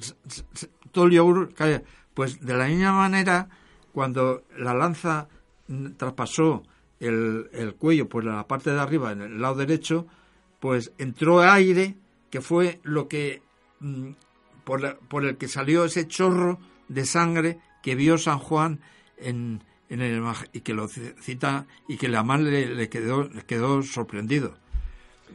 todo 0.94 1.06
el 1.06 1.12
yogur. 1.12 1.54
Pues 2.14 2.40
de 2.40 2.56
la 2.56 2.68
misma 2.68 2.94
manera, 2.94 3.50
cuando 3.92 4.44
la 4.58 4.74
lanza 4.74 5.28
traspasó 5.98 6.64
el, 7.02 7.50
el 7.52 7.76
cuello 7.76 8.08
por 8.08 8.24
la 8.24 8.48
parte 8.48 8.72
de 8.72 8.80
arriba, 8.80 9.12
en 9.12 9.22
el 9.22 9.42
lado 9.42 9.56
derecho, 9.56 10.08
pues 10.62 10.94
entró 10.98 11.42
aire, 11.42 11.98
que 12.30 12.40
fue 12.40 12.80
lo 12.84 13.10
que 13.10 13.42
mm, 13.82 14.12
por, 14.64 14.98
por, 15.10 15.26
el 15.26 15.38
que 15.38 15.50
salió 15.50 15.84
ese 15.84 16.08
chorro 16.08 16.60
de 16.88 17.06
sangre 17.06 17.60
que 17.82 17.96
vio 17.96 18.18
San 18.18 18.40
Juan 18.40 18.80
en, 19.18 19.64
en 19.90 20.02
el, 20.02 20.24
y 20.54 20.62
que 20.62 20.74
lo 20.74 20.88
cita 20.88 21.66
y 21.88 21.98
que 21.98 22.08
la 22.08 22.24
madre 22.24 22.68
le, 22.68 22.76
le, 22.76 22.90
quedó, 22.90 23.28
le 23.28 23.42
quedó 23.42 23.82
sorprendido. 23.82 24.58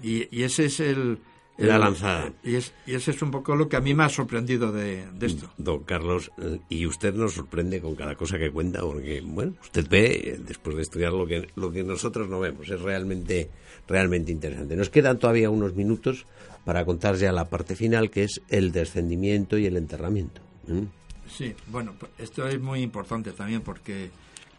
Y 0.00 0.42
ese 0.44 0.66
es 0.66 0.78
el, 0.78 1.18
la 1.66 1.78
lanzada. 1.78 2.32
Y, 2.44 2.54
es, 2.54 2.72
y, 2.86 2.94
ese 2.94 3.10
es 3.10 3.20
un 3.20 3.30
poco 3.30 3.56
lo 3.56 3.68
que 3.68 3.76
a 3.76 3.80
mí 3.80 3.92
me 3.94 4.04
ha 4.04 4.08
sorprendido 4.08 4.70
de, 4.70 5.06
de, 5.12 5.26
esto. 5.26 5.50
Don 5.58 5.82
Carlos, 5.82 6.30
eh, 6.38 6.60
y 6.68 6.86
usted 6.86 7.14
nos 7.14 7.34
sorprende 7.34 7.80
con 7.80 7.96
cada 7.96 8.14
cosa 8.14 8.38
que 8.38 8.50
cuenta, 8.50 8.80
porque, 8.80 9.20
bueno, 9.24 9.54
usted 9.60 9.88
ve, 9.88 10.06
eh, 10.14 10.40
después 10.40 10.76
de 10.76 10.82
estudiar 10.82 11.12
lo 11.12 11.26
que, 11.26 11.48
lo 11.56 11.72
que 11.72 11.82
nosotros 11.82 12.28
no 12.28 12.38
vemos, 12.38 12.68
es 12.68 12.80
realmente, 12.80 13.50
realmente 13.88 14.30
interesante. 14.30 14.76
Nos 14.76 14.90
quedan 14.90 15.18
todavía 15.18 15.50
unos 15.50 15.74
minutos 15.74 16.26
para 16.64 16.84
contar 16.84 17.16
ya 17.16 17.32
la 17.32 17.48
parte 17.48 17.74
final, 17.74 18.10
que 18.10 18.24
es 18.24 18.40
el 18.48 18.70
descendimiento 18.70 19.58
y 19.58 19.66
el 19.66 19.76
enterramiento. 19.76 20.40
¿Mm? 20.68 20.82
Sí, 21.28 21.54
bueno, 21.66 21.94
esto 22.18 22.46
es 22.46 22.60
muy 22.60 22.82
importante 22.82 23.32
también, 23.32 23.62
porque 23.62 24.10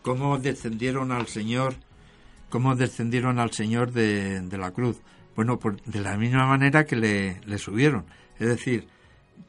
cómo 0.01 0.37
descendieron 0.37 1.11
al 1.11 1.27
Señor, 1.27 1.75
cómo 2.49 2.75
descendieron 2.75 3.39
al 3.39 3.51
Señor 3.51 3.91
de, 3.91 4.41
de 4.41 4.57
la 4.57 4.71
cruz. 4.71 4.97
Bueno, 5.39 5.57
pues 5.57 5.77
de 5.85 6.01
la 6.01 6.17
misma 6.17 6.45
manera 6.47 6.85
que 6.85 6.97
le, 6.97 7.39
le, 7.45 7.57
subieron. 7.59 8.03
Es 8.39 8.47
decir, 8.49 8.89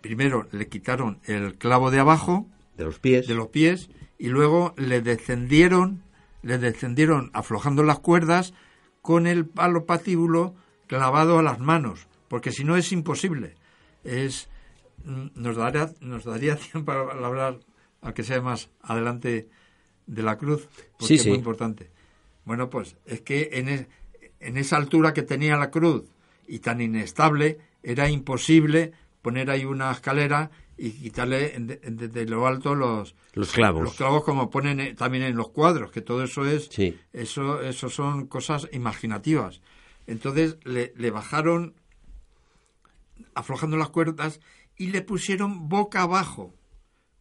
primero 0.00 0.46
le 0.52 0.68
quitaron 0.68 1.18
el 1.24 1.56
clavo 1.56 1.90
de 1.90 1.98
abajo, 1.98 2.46
de 2.76 2.84
los 2.84 3.00
pies, 3.00 3.26
de 3.26 3.34
los 3.34 3.48
pies, 3.48 3.90
y 4.16 4.28
luego 4.28 4.72
le 4.76 5.00
descendieron, 5.00 6.04
le 6.42 6.58
descendieron 6.58 7.32
aflojando 7.32 7.82
las 7.82 7.98
cuerdas 7.98 8.54
con 9.02 9.26
el 9.26 9.46
palo 9.46 9.84
patíbulo 9.84 10.54
clavado 10.86 11.40
a 11.40 11.42
las 11.42 11.58
manos, 11.58 12.06
porque 12.28 12.52
si 12.52 12.62
no 12.62 12.76
es 12.76 12.92
imposible. 12.92 13.56
Es 14.04 14.48
mm, 15.02 15.30
nos 15.34 15.56
daría 15.56 15.90
nos 15.98 16.22
daría 16.22 16.54
tiempo 16.72 16.84
para 16.84 17.26
hablar, 17.26 17.58
aunque 18.00 18.22
sea 18.22 18.40
más 18.40 18.70
adelante 18.80 19.48
de 20.06 20.22
la 20.22 20.38
cruz, 20.38 20.68
porque 20.92 21.06
sí, 21.06 21.14
es 21.14 21.22
sí. 21.22 21.30
muy 21.30 21.38
importante. 21.38 21.90
Bueno, 22.44 22.70
pues 22.70 22.96
es 23.06 23.22
que 23.22 23.50
en, 23.54 23.68
es, 23.68 23.86
en, 24.40 24.56
esa 24.56 24.76
altura 24.76 25.12
que 25.12 25.22
tenía 25.22 25.56
la 25.56 25.70
cruz 25.70 26.04
y 26.46 26.58
tan 26.58 26.80
inestable, 26.80 27.58
era 27.82 28.08
imposible 28.08 28.92
poner 29.22 29.50
ahí 29.50 29.64
una 29.64 29.90
escalera 29.90 30.50
y 30.76 30.90
quitarle 30.92 31.54
desde 31.58 32.08
de, 32.08 32.26
lo 32.26 32.46
alto 32.46 32.74
los, 32.74 33.14
los 33.34 33.52
clavos. 33.52 33.82
Los 33.82 33.94
clavos 33.94 34.24
como 34.24 34.50
ponen 34.50 34.96
también 34.96 35.24
en 35.24 35.36
los 35.36 35.50
cuadros, 35.50 35.90
que 35.90 36.00
todo 36.00 36.24
eso 36.24 36.46
es, 36.46 36.68
sí. 36.70 36.98
eso, 37.12 37.60
eso 37.60 37.88
son 37.90 38.26
cosas 38.26 38.68
imaginativas. 38.72 39.60
Entonces 40.06 40.56
le, 40.64 40.92
le 40.96 41.10
bajaron 41.10 41.74
aflojando 43.34 43.76
las 43.76 43.90
cuerdas 43.90 44.40
y 44.76 44.88
le 44.88 45.02
pusieron 45.02 45.68
boca 45.68 46.02
abajo 46.02 46.54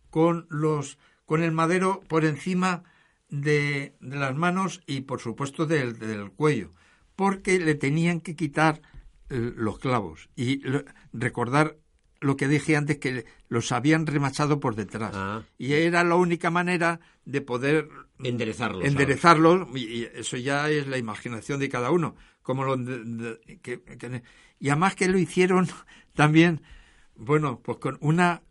con 0.10 0.48
los 0.50 0.98
con 1.26 1.44
el 1.44 1.52
madero 1.52 2.02
por 2.08 2.26
encima 2.26 2.84
de, 3.30 3.94
de 4.00 4.16
las 4.16 4.36
manos 4.36 4.82
y 4.88 5.02
por 5.02 5.20
supuesto 5.20 5.68
del, 5.68 6.00
del, 6.00 6.32
cuello, 6.32 6.72
porque 7.20 7.60
le 7.60 7.76
tenían 7.76 8.22
que 8.22 8.34
quitar 8.34 8.82
los 9.28 9.78
clavos 9.78 10.30
y 10.38 10.60
lo, 10.60 10.86
recordar 11.12 11.76
lo 12.22 12.38
que 12.38 12.48
dije 12.48 12.78
antes 12.78 12.98
que 13.00 13.26
los 13.50 13.74
habían 13.74 14.08
remachado 14.08 14.62
por 14.62 14.76
detrás 14.76 15.12
ah. 15.14 15.44
y 15.58 15.74
era 15.74 16.06
la 16.06 16.16
única 16.16 16.50
manera 16.50 17.02
de 17.26 17.42
poder 17.42 17.90
enderezarlos 18.24 18.86
enderezarlos 18.86 19.68
y 19.76 20.08
eso 20.14 20.38
ya 20.38 20.70
es 20.70 20.88
la 20.88 20.98
imaginación 20.98 21.60
de 21.60 21.68
cada 21.68 21.92
uno 21.92 22.16
como 22.42 22.64
lo 22.64 22.78
de, 22.78 23.04
de, 23.04 23.60
que, 23.62 23.82
que, 23.82 24.24
y 24.58 24.70
además 24.70 24.96
que 24.96 25.10
lo 25.10 25.20
hicieron 25.20 25.68
también 26.14 26.62
bueno 27.18 27.60
pues 27.60 27.80
con 27.80 27.98
una 28.00 28.44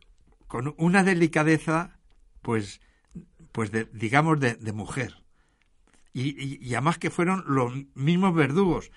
con 0.47 0.75
una 0.77 1.05
delicadeza 1.05 1.99
pues, 2.43 2.83
pues 3.53 3.71
de, 3.71 3.89
digamos, 3.93 4.41
de, 4.41 4.55
de 4.55 4.73
mujer. 4.73 5.15
Y, 6.19 6.75
además 6.75 6.99
que 6.99 7.11
fueron 7.11 7.45
los 7.47 7.73
mismos 7.95 8.35
verdugos. 8.35 8.91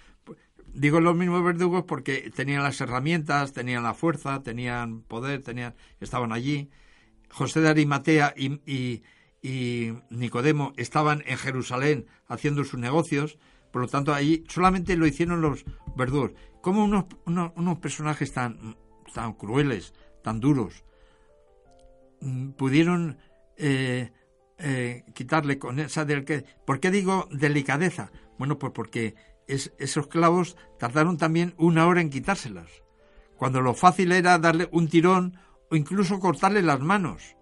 Digo 0.74 1.02
los 1.02 1.16
mismos 1.16 1.44
verdugos 1.44 1.84
porque 1.84 2.32
tenían 2.34 2.64
las 2.64 2.80
herramientas, 2.82 3.54
tenían 3.54 3.84
la 3.84 3.94
fuerza, 3.94 4.42
tenían 4.42 5.02
poder, 5.02 5.44
tenían, 5.44 5.76
estaban 6.00 6.32
allí. 6.32 6.70
José 7.30 7.62
de 7.62 7.70
Arimatea 7.70 8.34
y, 8.36 9.04
y, 9.44 9.94
Nicodemo 10.10 10.74
estaban 10.78 11.24
en 11.26 11.38
Jerusalén 11.38 12.08
haciendo 12.28 12.64
sus 12.64 12.80
negocios, 12.80 13.38
por 13.72 13.82
lo 13.82 13.88
tanto 13.88 14.14
allí 14.14 14.44
solamente 14.48 14.96
lo 14.96 15.06
hicieron 15.06 15.42
los 15.42 15.66
verdugos. 15.96 16.32
Como 16.62 16.84
unos, 16.84 17.06
unos, 17.26 17.80
personajes 17.80 18.32
tan, 18.34 18.78
tan 19.14 19.34
crueles, 19.34 19.94
tan 20.24 20.40
duros, 20.40 20.84
pudieron 22.56 23.18
eh, 23.58 24.12
eh, 24.62 25.04
quitarle 25.14 25.58
con 25.58 25.80
esa 25.80 26.06
del 26.06 26.26
que 26.26 26.46
¿por 26.66 26.80
qué 26.80 26.92
digo 26.92 27.28
delicadeza? 27.32 28.12
Bueno, 28.38 28.58
pues 28.58 28.72
porque 28.74 29.16
es, 29.48 29.74
esos 29.78 30.08
clavos 30.08 30.56
tardaron 30.80 31.18
también 31.18 31.54
una 31.58 31.88
hora 31.88 32.02
en 32.02 32.10
quitárselas. 32.10 32.70
Cuando 33.38 33.62
lo 33.62 33.74
fácil 33.74 34.12
era 34.12 34.38
darle 34.38 34.70
un 34.72 34.88
tirón 34.88 35.38
o 35.70 35.76
incluso 35.76 36.20
cortarle 36.20 36.62
las 36.62 36.80
manos. 36.80 37.36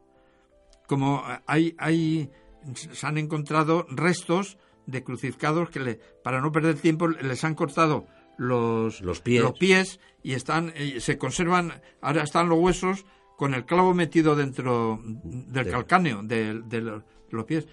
Como 0.87 1.23
hay, 1.45 1.75
hay 1.77 2.31
se 2.75 3.05
han 3.05 3.17
encontrado 3.17 3.85
restos 3.89 4.57
de 4.85 5.03
crucificados 5.03 5.69
que 5.69 5.79
le, 5.79 5.95
para 6.23 6.41
no 6.41 6.51
perder 6.51 6.75
tiempo 6.75 7.07
les 7.07 7.43
han 7.43 7.55
cortado 7.55 8.07
los, 8.37 9.01
los, 9.01 9.21
pies. 9.21 9.43
los 9.43 9.57
pies 9.57 9.99
y 10.23 10.33
están 10.33 10.73
se 10.99 11.17
conservan 11.17 11.81
ahora 12.01 12.23
están 12.23 12.49
los 12.49 12.59
huesos 12.59 13.05
con 13.39 13.53
el 13.53 13.63
clavo 13.63 13.93
metido 13.93 14.35
dentro 14.35 15.01
del 15.01 15.63
de... 15.63 15.71
calcáneo 15.71 16.21
de, 16.23 16.61
de, 16.61 16.81
los 16.81 17.45
pies, 17.45 17.69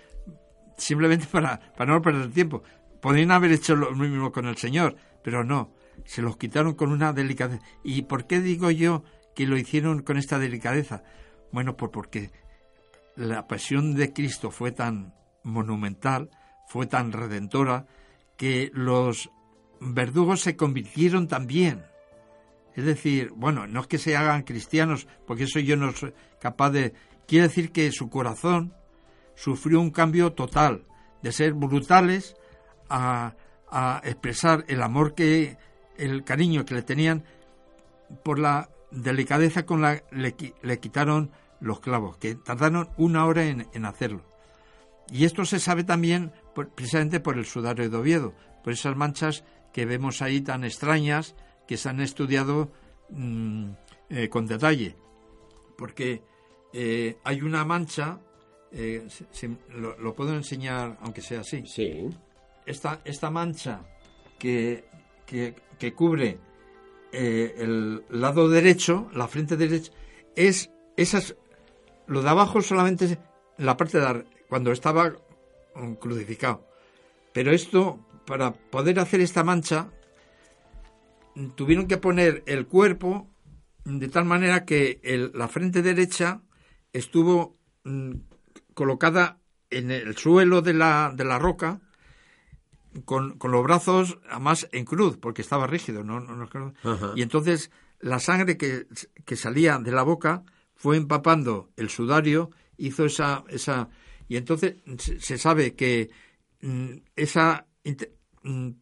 simplemente 0.79 1.27
para, 1.27 1.59
para 1.77 1.93
no 1.93 2.01
perder 2.01 2.31
tiempo. 2.31 2.63
Podrían 3.03 3.33
haber 3.33 3.51
hecho 3.51 3.75
lo 3.75 3.91
mismo 3.91 4.31
con 4.31 4.47
el 4.47 4.57
Señor, 4.57 4.95
pero 5.25 5.43
no, 5.43 5.75
se 6.05 6.23
los 6.23 6.37
quitaron 6.37 6.75
con 6.75 6.93
una 6.93 7.13
delicadeza. 7.13 7.65
¿Y 7.83 8.03
por 8.03 8.29
qué 8.29 8.41
digo 8.41 8.71
yo 8.71 9.03
que 9.35 9.49
lo 9.49 9.59
hicieron 9.59 10.03
con 10.03 10.19
esta 10.19 10.39
delicadeza? 10.39 11.03
Bueno, 11.51 11.77
pues 11.77 11.91
porque 11.93 12.31
la 13.17 13.49
pasión 13.49 13.97
de 13.97 14.13
Cristo 14.13 14.53
fue 14.53 14.71
tan 14.71 15.15
monumental, 15.43 16.31
fue 16.69 16.87
tan 16.87 17.11
redentora, 17.11 17.89
que 18.37 18.71
los 18.73 19.31
verdugos 19.81 20.43
se 20.43 20.55
convirtieron 20.55 21.27
también 21.27 21.83
es 22.77 22.85
decir, 22.85 23.33
bueno, 23.35 23.67
no 23.67 23.81
es 23.81 23.87
que 23.87 23.97
se 23.97 24.17
hagan 24.17 24.43
cristianos, 24.43 25.09
porque 25.27 25.45
eso 25.45 25.59
yo 25.61 25.77
no 25.77 25.93
soy 25.93 26.13
capaz 26.39 26.71
de... 26.71 26.93
Quiere 27.27 27.49
decir 27.49 27.73
que 27.73 27.91
su 27.91 28.11
corazón 28.11 28.75
sufrió 29.35 29.81
un 29.81 29.91
cambio 29.91 30.35
total, 30.35 30.85
de 31.23 31.33
ser 31.33 31.55
brutales 31.55 32.37
a, 32.91 33.35
expresar 34.05 34.65
el 34.69 34.83
amor 34.83 35.15
que, 35.15 35.57
el 35.97 36.23
cariño 36.23 36.65
que 36.65 36.75
le 36.75 36.83
tenían 36.83 37.25
por 38.23 38.39
la 38.39 38.71
delicadeza 38.91 39.67
con 39.67 39.83
la 39.83 40.03
le, 40.13 40.35
le 40.63 40.79
quitaron 40.79 41.33
los 41.61 41.81
clavos, 41.81 42.19
que 42.19 42.37
tardaron 42.37 42.91
una 42.97 43.27
hora 43.27 43.45
en, 43.47 43.67
en 43.73 43.85
hacerlo. 43.87 44.23
Y 45.11 45.25
esto 45.25 45.45
se 45.45 45.61
sabe 45.61 45.83
también 45.83 46.33
por, 46.55 46.69
precisamente 46.69 47.21
por 47.21 47.39
el 47.39 47.47
sudario 47.47 47.89
de 47.89 47.97
Oviedo, 47.97 48.35
por 48.63 48.73
esas 48.73 48.97
manchas 48.97 49.45
que 49.73 49.87
vemos 49.87 50.23
ahí 50.23 50.43
tan 50.43 50.63
extrañas 50.63 51.35
que 51.67 51.77
se 51.77 51.89
han 51.89 52.01
estudiado 52.01 52.71
mm, 53.11 53.71
eh, 54.11 54.29
con 54.29 54.47
detalle, 54.47 54.95
porque 55.77 56.23
eh, 56.73 57.19
hay 57.25 57.43
una 57.43 57.65
mancha, 57.65 58.19
eh, 58.73 59.07
lo, 59.75 60.15
puedo 60.15 60.35
enseñar 60.35 60.99
aunque 61.01 61.23
sea 61.23 61.41
así. 61.41 61.65
Sí. 61.67 62.09
Esta, 62.65 63.01
esta 63.05 63.31
mancha 63.31 63.83
que, 64.39 64.85
que, 65.27 65.93
cubre 65.95 66.39
el 67.13 68.05
lado 68.11 68.49
derecho, 68.49 69.09
la 69.13 69.29
frente 69.29 69.57
derecha, 69.57 69.93
es 70.35 70.71
esas, 70.97 71.37
lo 72.07 72.23
de 72.23 72.29
abajo 72.29 72.61
solamente 72.61 73.19
la 73.59 73.77
parte 73.77 74.01
de 74.01 74.25
cuando 74.49 74.73
estaba 74.73 75.15
crucificado. 76.01 76.67
Pero 77.33 77.53
esto, 77.53 78.01
para 78.27 78.53
poder 78.53 78.99
hacer 78.99 79.21
esta 79.21 79.45
mancha, 79.45 79.91
tuvieron 81.55 81.87
que 81.87 81.99
poner 81.99 82.43
el 82.47 82.67
cuerpo 82.67 83.29
de 83.85 84.09
tal 84.09 84.25
manera 84.25 84.65
que 84.65 85.01
la 85.35 85.49
frente 85.49 85.83
derecha 85.83 86.43
estuvo 86.93 87.57
mm, 87.85 88.13
colocada 88.75 89.39
en 89.71 89.91
el 89.91 90.17
suelo 90.17 90.63
de 90.63 90.75
la, 90.75 91.13
de 91.15 91.25
la 91.25 91.39
roca 91.39 91.81
con, 93.05 93.39
los 93.41 93.63
brazos 93.63 94.19
además 94.31 94.69
en 94.73 94.85
cruz 94.85 95.19
porque 95.19 95.43
estaba 95.43 95.67
rígido 95.67 96.03
¿no? 96.03 96.25
y 97.15 97.23
entonces 97.23 97.71
la 98.01 98.19
sangre 98.19 98.57
que, 98.57 98.87
que, 99.25 99.37
salía 99.37 99.79
de 99.79 99.93
la 99.93 100.03
boca 100.03 100.45
fue 100.75 100.97
empapando 100.97 101.71
el 101.77 101.91
sudario 101.91 102.51
hizo 102.79 103.05
esa 103.05 103.45
esa 103.49 103.91
y 104.29 104.37
entonces 104.37 104.77
se 104.99 105.39
sabe 105.39 105.75
que 105.75 106.11
mm, 106.63 106.97
esa 107.15 107.67
Mm, 108.47 108.79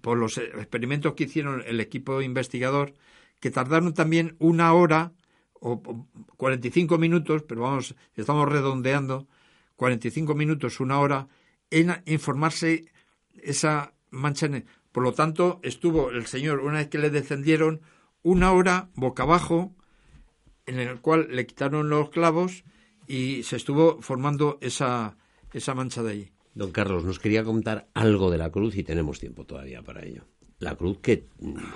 por, 0.00 0.16
los 0.16 0.38
experimentos 0.38 1.14
que 1.14 1.24
hicieron 1.24 1.64
el 1.66 1.80
equipo 1.80 2.22
investigador, 2.22 2.94
que 3.40 3.50
tardaron 3.50 3.92
también 3.92 4.36
una 4.38 4.72
hora 4.72 5.12
o 5.54 5.82
45 6.36 6.98
minutos, 6.98 7.42
pero 7.42 7.62
vamos, 7.62 7.96
estamos 8.14 8.48
redondeando, 8.48 9.26
45 9.74 10.36
minutos, 10.36 10.78
una 10.78 11.00
hora, 11.00 11.26
en 11.70 12.00
informarse 12.06 12.92
esa 13.42 13.92
mancha. 14.10 14.48
Por 14.92 15.02
lo 15.02 15.12
tanto, 15.12 15.58
estuvo 15.64 16.10
el 16.10 16.26
señor, 16.26 16.60
una 16.60 16.78
vez 16.78 16.86
que 16.86 16.98
le 16.98 17.10
descendieron, 17.10 17.80
una 18.22 18.52
hora 18.52 18.88
boca 18.94 19.24
abajo, 19.24 19.74
en 20.66 20.78
el 20.78 21.00
cual 21.00 21.26
le 21.30 21.44
quitaron 21.44 21.90
los 21.90 22.10
clavos 22.10 22.62
y 23.08 23.42
se 23.42 23.56
estuvo 23.56 24.00
formando 24.00 24.58
esa, 24.60 25.16
esa 25.52 25.74
mancha 25.74 26.04
de 26.04 26.12
ahí. 26.12 26.37
Don 26.54 26.72
Carlos, 26.72 27.04
nos 27.04 27.18
quería 27.18 27.44
contar 27.44 27.88
algo 27.94 28.30
de 28.30 28.38
la 28.38 28.50
cruz 28.50 28.76
y 28.76 28.84
tenemos 28.84 29.20
tiempo 29.20 29.44
todavía 29.44 29.82
para 29.82 30.04
ello. 30.04 30.24
La 30.60 30.74
cruz 30.74 30.98
que 30.98 31.24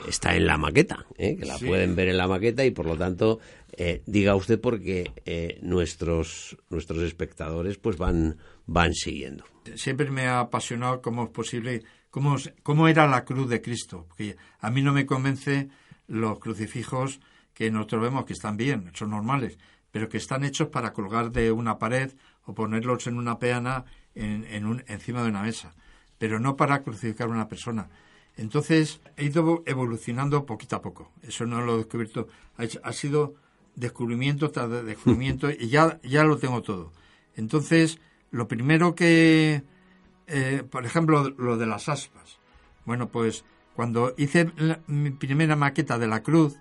está 0.09 0.35
en 0.35 0.47
la 0.47 0.59
maqueta, 0.59 1.07
¿eh? 1.17 1.37
que 1.37 1.47
la 1.47 1.57
pueden 1.57 1.95
ver 1.95 2.09
en 2.09 2.17
la 2.17 2.26
maqueta 2.26 2.64
y 2.64 2.73
por 2.73 2.87
lo 2.87 2.97
tanto 2.97 3.38
eh, 3.73 4.02
diga 4.07 4.35
usted 4.35 4.61
porque 4.61 5.12
eh, 5.25 5.61
nuestros 5.62 6.57
nuestros 6.69 7.00
espectadores 7.02 7.79
pues 7.79 7.97
van 7.97 8.38
van 8.67 8.93
siguiendo. 8.93 9.45
Siempre 9.76 10.11
me 10.11 10.26
ha 10.26 10.41
apasionado 10.41 11.00
cómo 11.00 11.25
es 11.25 11.31
posible 11.31 11.85
cómo, 12.12 12.37
cómo 12.62 12.87
era 12.88 13.09
la 13.09 13.25
cruz 13.25 13.49
de 13.49 13.62
Cristo, 13.62 14.05
porque 14.07 14.37
a 14.61 14.71
mí 14.71 14.83
no 14.83 14.93
me 14.93 15.07
convence 15.07 15.69
los 16.07 16.38
crucifijos 16.38 17.21
que 17.55 17.71
nosotros 17.71 18.02
vemos 18.02 18.25
que 18.25 18.35
están 18.35 18.57
bien, 18.57 18.91
son 18.95 19.11
normales, 19.11 19.59
pero 19.91 20.09
que 20.09 20.19
están 20.19 20.45
hechos 20.45 20.69
para 20.69 20.93
colgar 20.93 21.33
de 21.33 21.50
una 21.50 21.79
pared 21.79 22.12
o 22.45 22.55
ponerlos 22.55 23.07
en 23.07 23.17
una 23.17 23.38
peana 23.38 23.85
en, 24.14 24.66
un, 24.66 24.85
encima 24.88 25.23
de 25.23 25.28
una 25.28 25.42
mesa, 25.42 25.75
pero 26.19 26.38
no 26.38 26.57
para 26.57 26.83
crucificar 26.83 27.28
a 27.28 27.33
una 27.33 27.49
persona. 27.49 27.88
Entonces 28.37 29.00
he 29.16 29.26
ido 29.26 29.62
evolucionando 29.66 30.47
poquito 30.47 30.76
a 30.76 30.83
poco. 30.83 31.12
Eso 31.23 31.47
no 31.47 31.61
lo 31.61 31.75
he 31.75 31.78
descubierto. 31.78 32.28
Ha, 32.57 32.92
sido 32.92 33.35
descubrimiento 33.75 34.50
tras 34.50 34.85
descubrimiento 34.85 35.50
y 35.50 35.69
ya, 35.69 36.00
ya 36.02 36.25
lo 36.25 36.38
tengo 36.38 36.62
todo. 36.62 36.92
Entonces, 37.37 37.99
lo 38.30 38.49
primero 38.49 38.95
que, 38.95 39.63
eh, 40.26 40.63
por 40.71 40.87
ejemplo, 40.87 41.30
lo 41.30 41.56
de 41.56 41.67
las 41.67 41.89
aspas. 41.89 42.39
Bueno, 42.84 43.08
pues 43.08 43.45
cuando 43.75 44.15
hice 44.17 44.50
mi 44.87 45.10
primera 45.10 45.56
maqueta 45.56 45.99
de 45.99 46.06
la 46.06 46.23
cruz, 46.23 46.58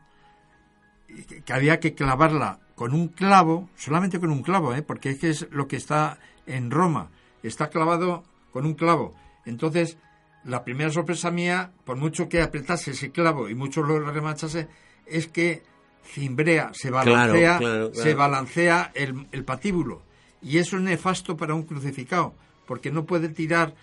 que 1.45 1.53
había 1.53 1.79
que 1.79 1.93
clavarla 1.93 2.59
con 2.75 2.93
un 2.93 3.09
clavo, 3.09 3.69
solamente 3.75 4.19
con 4.19 4.31
un 4.31 4.43
clavo, 4.43 4.73
¿eh? 4.73 4.81
porque 4.81 5.11
es 5.11 5.19
que 5.19 5.29
es 5.29 5.47
lo 5.51 5.67
que 5.67 5.75
está 5.75 6.19
en 6.45 6.71
Roma 6.71 7.09
está 7.47 7.69
clavado 7.69 8.23
con 8.51 8.65
un 8.65 8.73
clavo. 8.73 9.15
Entonces, 9.45 9.97
la 10.43 10.63
primera 10.63 10.91
sorpresa 10.91 11.31
mía, 11.31 11.71
por 11.83 11.97
mucho 11.97 12.29
que 12.29 12.41
apretase 12.41 12.91
ese 12.91 13.11
clavo 13.11 13.49
y 13.49 13.55
mucho 13.55 13.81
lo 13.83 13.99
remachase, 13.99 14.67
es 15.05 15.27
que 15.27 15.63
cimbrea, 16.03 16.71
se 16.73 16.89
balancea, 16.89 17.59
se 17.93 18.13
balancea 18.13 18.91
el, 18.93 19.43
patíbulo. 19.45 20.01
Y 20.41 20.57
eso 20.57 20.77
es 20.77 20.83
nefasto 20.83 21.37
para 21.37 21.53
un 21.53 21.63
crucificado, 21.63 22.33
porque 22.65 22.91
no 22.91 23.05
puede 23.05 23.29
tirar, 23.29 23.75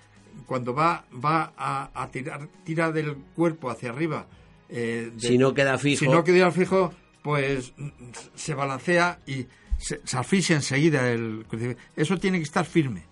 cuando 0.47 0.75
va, 0.75 1.05
va 1.12 1.53
a, 1.57 2.09
tirar, 2.11 2.49
tira 2.64 2.90
del 2.90 3.16
cuerpo 3.35 3.71
hacia 3.71 3.90
arriba. 3.90 4.27
Eh, 4.68 5.12
si 5.16 5.38
no 5.38 5.55
queda 5.55 5.79
fijo. 5.79 6.01
Si 6.01 6.09
no 6.09 6.25
queda 6.25 6.51
fijo, 6.51 6.92
pues 7.23 7.73
se 8.35 8.55
balancea 8.55 9.21
y 9.27 9.47
se, 9.79 10.01
se 10.05 10.18
asfixia 10.18 10.57
enseguida 10.57 11.11
el 11.11 11.44
crucificado. 11.47 11.87
Eso 11.94 12.18
tiene 12.18 12.38
que 12.38 12.44
estar 12.44 12.64
firme 12.64 13.05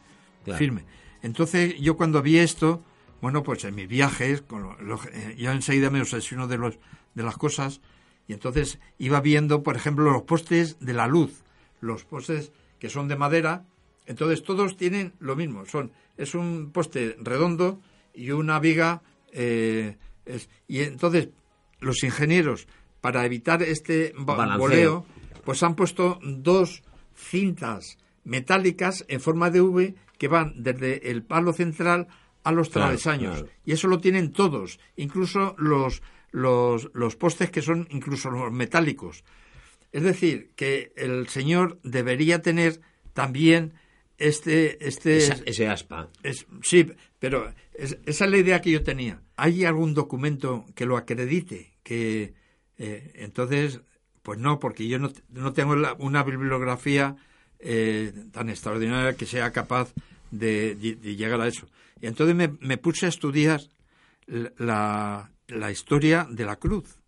firme. 0.54 0.84
Entonces, 1.22 1.78
yo 1.80 1.96
cuando 1.96 2.22
vi 2.22 2.38
esto, 2.38 2.84
bueno, 3.20 3.42
pues 3.42 3.64
en 3.64 3.74
mis 3.74 3.88
viajes, 3.88 4.42
con 4.42 4.76
eh, 5.12 5.34
yo 5.38 5.50
enseguida 5.50 5.90
me 5.90 6.00
obsesiono 6.00 6.46
de, 6.46 6.58
los, 6.58 6.78
de 7.14 7.22
las 7.22 7.36
cosas, 7.36 7.80
y 8.28 8.32
entonces 8.32 8.78
iba 8.98 9.20
viendo, 9.20 9.62
por 9.62 9.76
ejemplo, 9.76 10.10
los 10.10 10.22
postes 10.22 10.78
de 10.80 10.92
la 10.92 11.06
luz, 11.06 11.42
los 11.80 12.04
postes 12.04 12.52
que 12.78 12.90
son 12.90 13.08
de 13.08 13.16
madera, 13.16 13.64
entonces 14.06 14.42
todos 14.42 14.76
tienen 14.76 15.14
lo 15.18 15.36
mismo, 15.36 15.66
son 15.66 15.92
es 16.16 16.34
un 16.34 16.70
poste 16.72 17.16
redondo 17.20 17.80
y 18.14 18.30
una 18.30 18.58
viga, 18.58 19.02
eh, 19.32 19.96
y 20.66 20.80
entonces 20.80 21.28
los 21.80 22.02
ingenieros, 22.02 22.66
para 23.00 23.24
evitar 23.24 23.62
este 23.62 24.14
boleo, 24.16 25.06
pues 25.44 25.62
han 25.62 25.74
puesto 25.74 26.18
dos 26.22 26.82
cintas 27.14 27.98
metálicas 28.24 29.04
en 29.08 29.20
forma 29.20 29.50
de 29.50 29.60
V 29.60 29.94
que 30.18 30.28
van 30.28 30.54
desde 30.56 31.10
el 31.10 31.22
palo 31.22 31.52
central 31.52 32.08
a 32.42 32.52
los 32.52 32.70
travesaños. 32.70 33.44
Y 33.64 33.72
eso 33.72 33.88
lo 33.88 34.00
tienen 34.00 34.32
todos, 34.32 34.78
incluso 34.96 35.56
los, 35.58 36.02
los, 36.30 36.90
los 36.94 37.16
postes 37.16 37.50
que 37.50 37.62
son 37.62 37.88
incluso 37.90 38.30
los 38.30 38.52
metálicos. 38.52 39.24
Es 39.92 40.02
decir, 40.02 40.50
que 40.54 40.92
el 40.96 41.28
señor 41.28 41.80
debería 41.82 42.42
tener 42.42 42.80
también 43.14 43.74
este... 44.18 44.86
este 44.86 45.18
ese 45.48 45.68
aspa. 45.68 46.10
Es, 46.22 46.46
sí, 46.62 46.92
pero 47.18 47.52
esa 47.74 48.24
es 48.24 48.30
la 48.30 48.36
idea 48.36 48.60
que 48.60 48.70
yo 48.70 48.82
tenía. 48.82 49.22
¿Hay 49.36 49.64
algún 49.64 49.94
documento 49.94 50.66
que 50.74 50.86
lo 50.86 50.96
acredite? 50.96 51.74
Que 51.82 52.34
eh, 52.78 53.12
entonces, 53.16 53.80
pues 54.22 54.38
no, 54.38 54.60
porque 54.60 54.86
yo 54.86 54.98
no, 54.98 55.10
no 55.30 55.52
tengo 55.52 55.74
una 55.98 56.22
bibliografía 56.22 57.16
eh, 57.58 58.12
tan 58.32 58.50
extraordinaria 58.50 59.16
que 59.16 59.26
sea 59.26 59.52
capaz 59.52 59.92
de, 60.30 60.76
llegar 61.02 61.40
a 61.40 61.48
eso. 61.48 61.68
Y 62.00 62.06
entonces 62.06 62.36
me, 62.60 62.76
puse 62.78 63.06
a 63.06 63.08
estudiar 63.08 63.60
la, 64.26 65.30
la, 65.48 65.70
historia 65.70 66.26
de 66.30 66.44
la 66.44 66.56
cruz, 66.56 66.98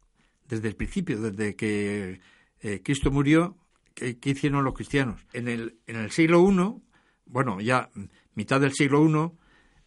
desde 0.49 0.69
el 0.69 0.77
principio, 0.77 1.21
desde 1.21 1.55
que 1.57 2.21
eh, 2.61 2.81
Cristo 2.83 3.11
murió, 3.11 3.57
¿qué, 3.95 4.17
hicieron 4.25 4.65
los 4.65 4.75
cristianos? 4.75 5.27
En 5.33 5.49
el, 5.49 5.79
en 5.87 5.97
el 5.97 6.11
siglo 6.11 6.49
I, 6.51 6.83
bueno, 7.27 7.61
ya 7.61 7.91
mitad 8.35 8.61
del 8.61 8.73
siglo 8.73 9.33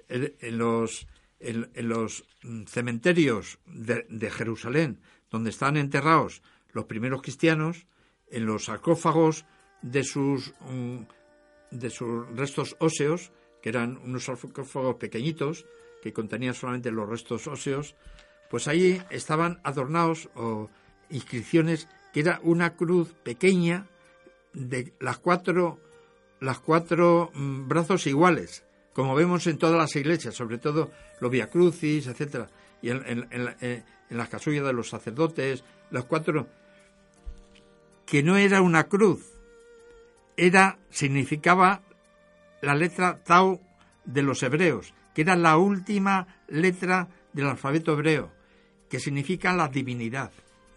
I, 0.09 0.35
en 0.39 0.57
los, 0.57 1.07
en, 1.39 1.69
los 1.87 2.25
cementerios 2.67 3.59
de, 3.65 4.05
de 4.09 4.29
Jerusalén, 4.29 4.99
donde 5.31 5.49
están 5.49 5.77
enterrados 5.77 6.43
los 6.73 6.85
primeros 6.85 7.21
cristianos, 7.21 7.87
en 8.29 8.45
los 8.45 8.65
sarcófagos 8.65 9.45
de 9.81 10.03
sus, 10.03 10.53
mm, 10.61 10.97
de 11.71 11.89
sus 11.89 12.27
restos 12.35 12.75
óseos, 12.79 13.31
que 13.61 13.69
eran 13.69 13.97
unos 13.97 14.25
sarcófagos 14.25 14.95
pequeñitos 14.95 15.65
que 16.01 16.13
contenían 16.13 16.53
solamente 16.53 16.91
los 16.91 17.07
restos 17.07 17.47
óseos, 17.47 17.95
pues 18.49 18.67
ahí 18.67 19.01
estaban 19.09 19.59
adornados 19.63 20.29
o 20.35 20.69
inscripciones 21.09 21.87
que 22.11 22.21
era 22.21 22.39
una 22.43 22.75
cruz 22.75 23.13
pequeña 23.23 23.87
de 24.53 24.93
las 24.99 25.19
cuatro, 25.19 25.79
las 26.39 26.59
cuatro 26.59 27.31
mm, 27.33 27.67
brazos 27.67 28.07
iguales, 28.07 28.65
como 28.93 29.15
vemos 29.15 29.47
en 29.47 29.57
todas 29.57 29.77
las 29.77 29.95
iglesias, 29.95 30.35
sobre 30.35 30.57
todo 30.57 30.91
los 31.19 31.31
Via 31.31 31.49
Crucis, 31.49 32.07
etcétera, 32.07 32.49
y 32.81 32.89
en, 32.89 33.05
en, 33.05 33.55
eh, 33.61 33.83
en 34.09 34.17
las 34.17 34.27
casullas 34.27 34.65
de 34.65 34.73
los 34.73 34.89
sacerdotes, 34.89 35.63
las 35.91 36.03
cuatro, 36.05 36.47
que 38.05 38.23
no 38.23 38.35
era 38.35 38.61
una 38.61 38.85
cruz, 38.85 39.30
era, 40.41 40.79
significaba 40.89 41.83
la 42.61 42.73
letra 42.73 43.23
Tau 43.23 43.61
de 44.05 44.23
los 44.23 44.41
hebreos, 44.41 44.91
que 45.13 45.21
era 45.21 45.35
la 45.35 45.57
última 45.57 46.41
letra 46.47 47.09
del 47.31 47.45
alfabeto 47.45 47.93
hebreo, 47.93 48.31
que 48.89 48.99
significa 48.99 49.53
la 49.53 49.67
divinidad. 49.67 50.31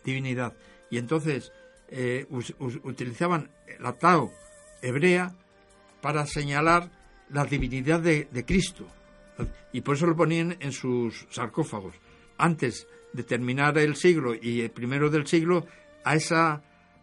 divinidad. 0.04 0.52
Y 0.90 0.98
entonces 0.98 1.50
eh, 1.88 2.26
utilizaban 2.82 3.50
la 3.80 3.94
Tao 3.94 4.30
hebrea 4.82 5.34
para 6.02 6.26
señalar 6.26 6.90
la 7.30 7.46
divinidad 7.46 8.00
de, 8.00 8.44
Cristo. 8.46 8.86
Y 9.72 9.80
por 9.80 9.96
eso 9.96 10.06
lo 10.06 10.14
ponían 10.14 10.58
en 10.60 10.72
sus 10.72 11.26
sarcófagos. 11.30 11.94
Antes 12.36 12.86
de 13.14 13.22
terminar 13.22 13.78
el 13.78 13.96
siglo 13.96 14.34
y 14.34 14.60
el 14.60 14.70
primero 14.70 15.08
del 15.08 15.26
siglo, 15.26 15.66
a 16.04 16.16
esa, 16.16 16.62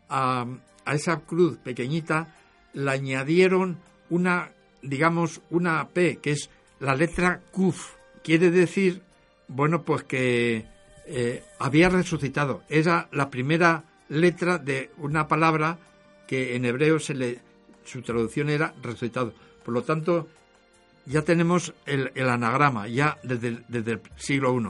a, 0.09 0.45
esa 0.93 1.21
cruz 1.21 1.57
pequeñita 1.57 2.35
le 2.73 2.91
añadieron 2.91 3.77
una, 4.09 4.51
digamos, 4.81 5.41
una 5.49 5.87
P, 5.89 6.17
que 6.17 6.31
es 6.31 6.49
la 6.79 6.95
letra 6.95 7.41
Kuf. 7.51 7.95
Quiere 8.23 8.51
decir, 8.51 9.01
bueno, 9.47 9.83
pues 9.83 10.03
que 10.03 10.65
eh, 11.07 11.43
había 11.59 11.89
resucitado. 11.89 12.63
Era 12.69 13.09
la 13.11 13.29
primera 13.29 13.83
letra 14.09 14.57
de 14.57 14.91
una 14.97 15.27
palabra 15.27 15.77
que 16.27 16.55
en 16.55 16.65
hebreo 16.65 16.99
se 16.99 17.13
le, 17.13 17.39
su 17.83 18.01
traducción 18.01 18.49
era 18.49 18.73
resucitado. 18.81 19.33
Por 19.63 19.73
lo 19.73 19.83
tanto, 19.83 20.27
ya 21.05 21.23
tenemos 21.23 21.73
el, 21.85 22.11
anagrama, 22.29 22.87
ya 22.87 23.17
desde, 23.23 23.63
desde, 23.67 23.93
el 23.93 24.01
siglo 24.15 24.57
I. 24.59 24.69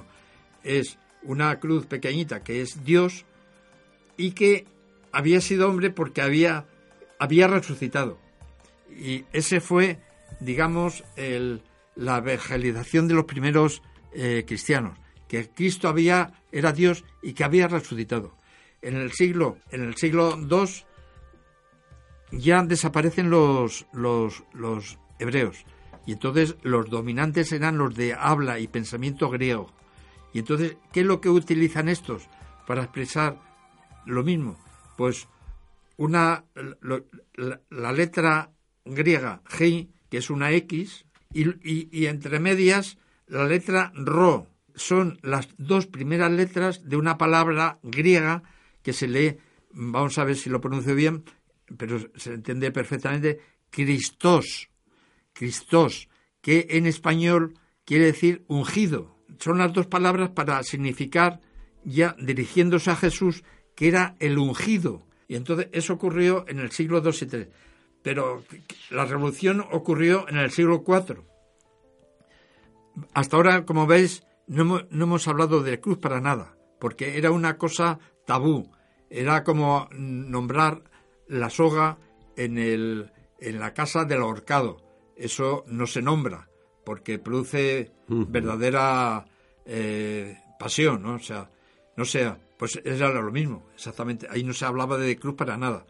Es 0.63 0.97
una 1.23 1.59
cruz 1.59 1.85
pequeñita 1.85 2.43
que 2.43 2.61
es 2.61 2.83
Dios 2.83 3.25
y 4.17 4.31
que 4.31 4.65
había 5.11 5.41
sido 5.41 5.69
hombre 5.69 5.89
porque 5.89 6.21
había, 6.21 6.65
había 7.21 7.47
resucitado. 7.47 8.17
Y 8.89 9.25
ese 9.31 9.61
fue, 9.61 9.99
digamos, 10.39 11.03
el, 11.15 11.61
la 11.95 12.17
evangelización 12.17 13.07
de 13.07 13.13
los 13.13 13.25
primeros 13.25 13.83
eh, 14.11 14.43
cristianos, 14.45 14.97
que 15.27 15.47
Cristo 15.49 15.87
había, 15.87 16.33
era 16.51 16.73
Dios 16.73 17.05
y 17.21 17.33
que 17.33 17.43
había 17.43 17.67
resucitado 17.67 18.33
en 18.81 18.95
el 18.95 19.11
siglo, 19.11 19.57
en 19.69 19.83
el 19.83 19.95
siglo 19.95 20.35
II 20.39 20.65
ya 22.31 22.63
desaparecen 22.63 23.29
los, 23.29 23.85
los, 23.93 24.43
los 24.53 24.97
hebreos. 25.19 25.65
Y 26.07 26.13
entonces 26.13 26.55
los 26.63 26.89
dominantes 26.89 27.51
eran 27.51 27.77
los 27.77 27.93
de 27.93 28.13
habla 28.13 28.57
y 28.57 28.67
pensamiento 28.67 29.29
griego. 29.29 29.67
Y 30.33 30.39
entonces, 30.39 30.77
¿qué 30.91 31.01
es 31.01 31.05
lo 31.05 31.21
que 31.21 31.29
utilizan 31.29 31.87
estos 31.87 32.27
para 32.65 32.83
expresar 32.83 33.37
lo 34.05 34.23
mismo? 34.23 34.57
Pues 34.97 35.27
una 36.01 36.45
la, 37.69 37.91
letra 37.91 38.51
griega 38.85 39.43
G, 39.45 39.87
que 40.09 40.17
es 40.17 40.31
una 40.31 40.51
X, 40.51 41.05
y, 41.31 42.05
entre 42.07 42.39
medias 42.39 42.97
la 43.27 43.45
letra 43.45 43.91
Ro. 43.93 44.47
Son 44.73 45.19
las 45.21 45.49
dos 45.59 45.85
primeras 45.85 46.31
letras 46.31 46.89
de 46.89 46.97
una 46.97 47.19
palabra 47.19 47.77
griega 47.83 48.41
que 48.81 48.93
se 48.93 49.07
lee, 49.07 49.37
vamos 49.73 50.17
a 50.17 50.23
ver 50.23 50.37
si 50.37 50.49
lo 50.49 50.59
pronuncio 50.59 50.95
bien, 50.95 51.23
pero 51.77 51.99
se 52.15 52.33
entiende 52.33 52.71
perfectamente, 52.71 53.39
Cristos, 53.69 54.69
Cristos, 55.33 56.09
que 56.41 56.65
en 56.71 56.87
español 56.87 57.59
quiere 57.85 58.05
decir 58.05 58.43
ungido. 58.47 59.15
Son 59.37 59.59
las 59.59 59.71
dos 59.71 59.85
palabras 59.85 60.31
para 60.31 60.63
significar, 60.63 61.41
ya 61.83 62.15
dirigiéndose 62.19 62.89
a 62.89 62.95
Jesús, 62.95 63.43
que 63.75 63.87
era 63.87 64.15
el 64.19 64.39
ungido. 64.39 65.05
Y 65.31 65.37
entonces 65.37 65.69
eso 65.71 65.93
ocurrió 65.93 66.43
en 66.49 66.59
el 66.59 66.71
siglo 66.71 67.01
II 67.01 67.11
y 67.21 67.35
III. 67.37 67.47
Pero 68.03 68.43
la 68.89 69.05
revolución 69.05 69.65
ocurrió 69.71 70.27
en 70.27 70.35
el 70.35 70.51
siglo 70.51 70.83
IV. 70.85 71.21
Hasta 73.13 73.37
ahora, 73.37 73.65
como 73.65 73.87
veis, 73.87 74.25
no 74.47 74.63
hemos, 74.63 74.91
no 74.91 75.05
hemos 75.05 75.29
hablado 75.29 75.63
de 75.63 75.79
cruz 75.79 75.99
para 75.99 76.19
nada, 76.19 76.57
porque 76.81 77.17
era 77.17 77.31
una 77.31 77.57
cosa 77.57 77.97
tabú. 78.25 78.73
Era 79.09 79.45
como 79.45 79.87
nombrar 79.93 80.83
la 81.29 81.49
soga 81.49 81.97
en, 82.35 82.57
el, 82.57 83.09
en 83.39 83.57
la 83.61 83.73
casa 83.73 84.03
del 84.03 84.23
ahorcado. 84.23 84.83
Eso 85.15 85.63
no 85.65 85.87
se 85.87 86.01
nombra, 86.01 86.49
porque 86.83 87.19
produce 87.19 87.93
verdadera 88.09 89.27
eh, 89.63 90.37
pasión, 90.59 91.03
¿no? 91.03 91.13
O 91.13 91.19
sea, 91.19 91.49
no 92.01 92.05
sea, 92.05 92.39
pues 92.57 92.81
era 92.83 93.11
lo 93.11 93.31
mismo, 93.31 93.67
exactamente. 93.75 94.25
Ahí 94.27 94.43
no 94.43 94.53
se 94.53 94.65
hablaba 94.65 94.97
de 94.97 95.15
cruz 95.17 95.35
para 95.35 95.55
nada. 95.55 95.85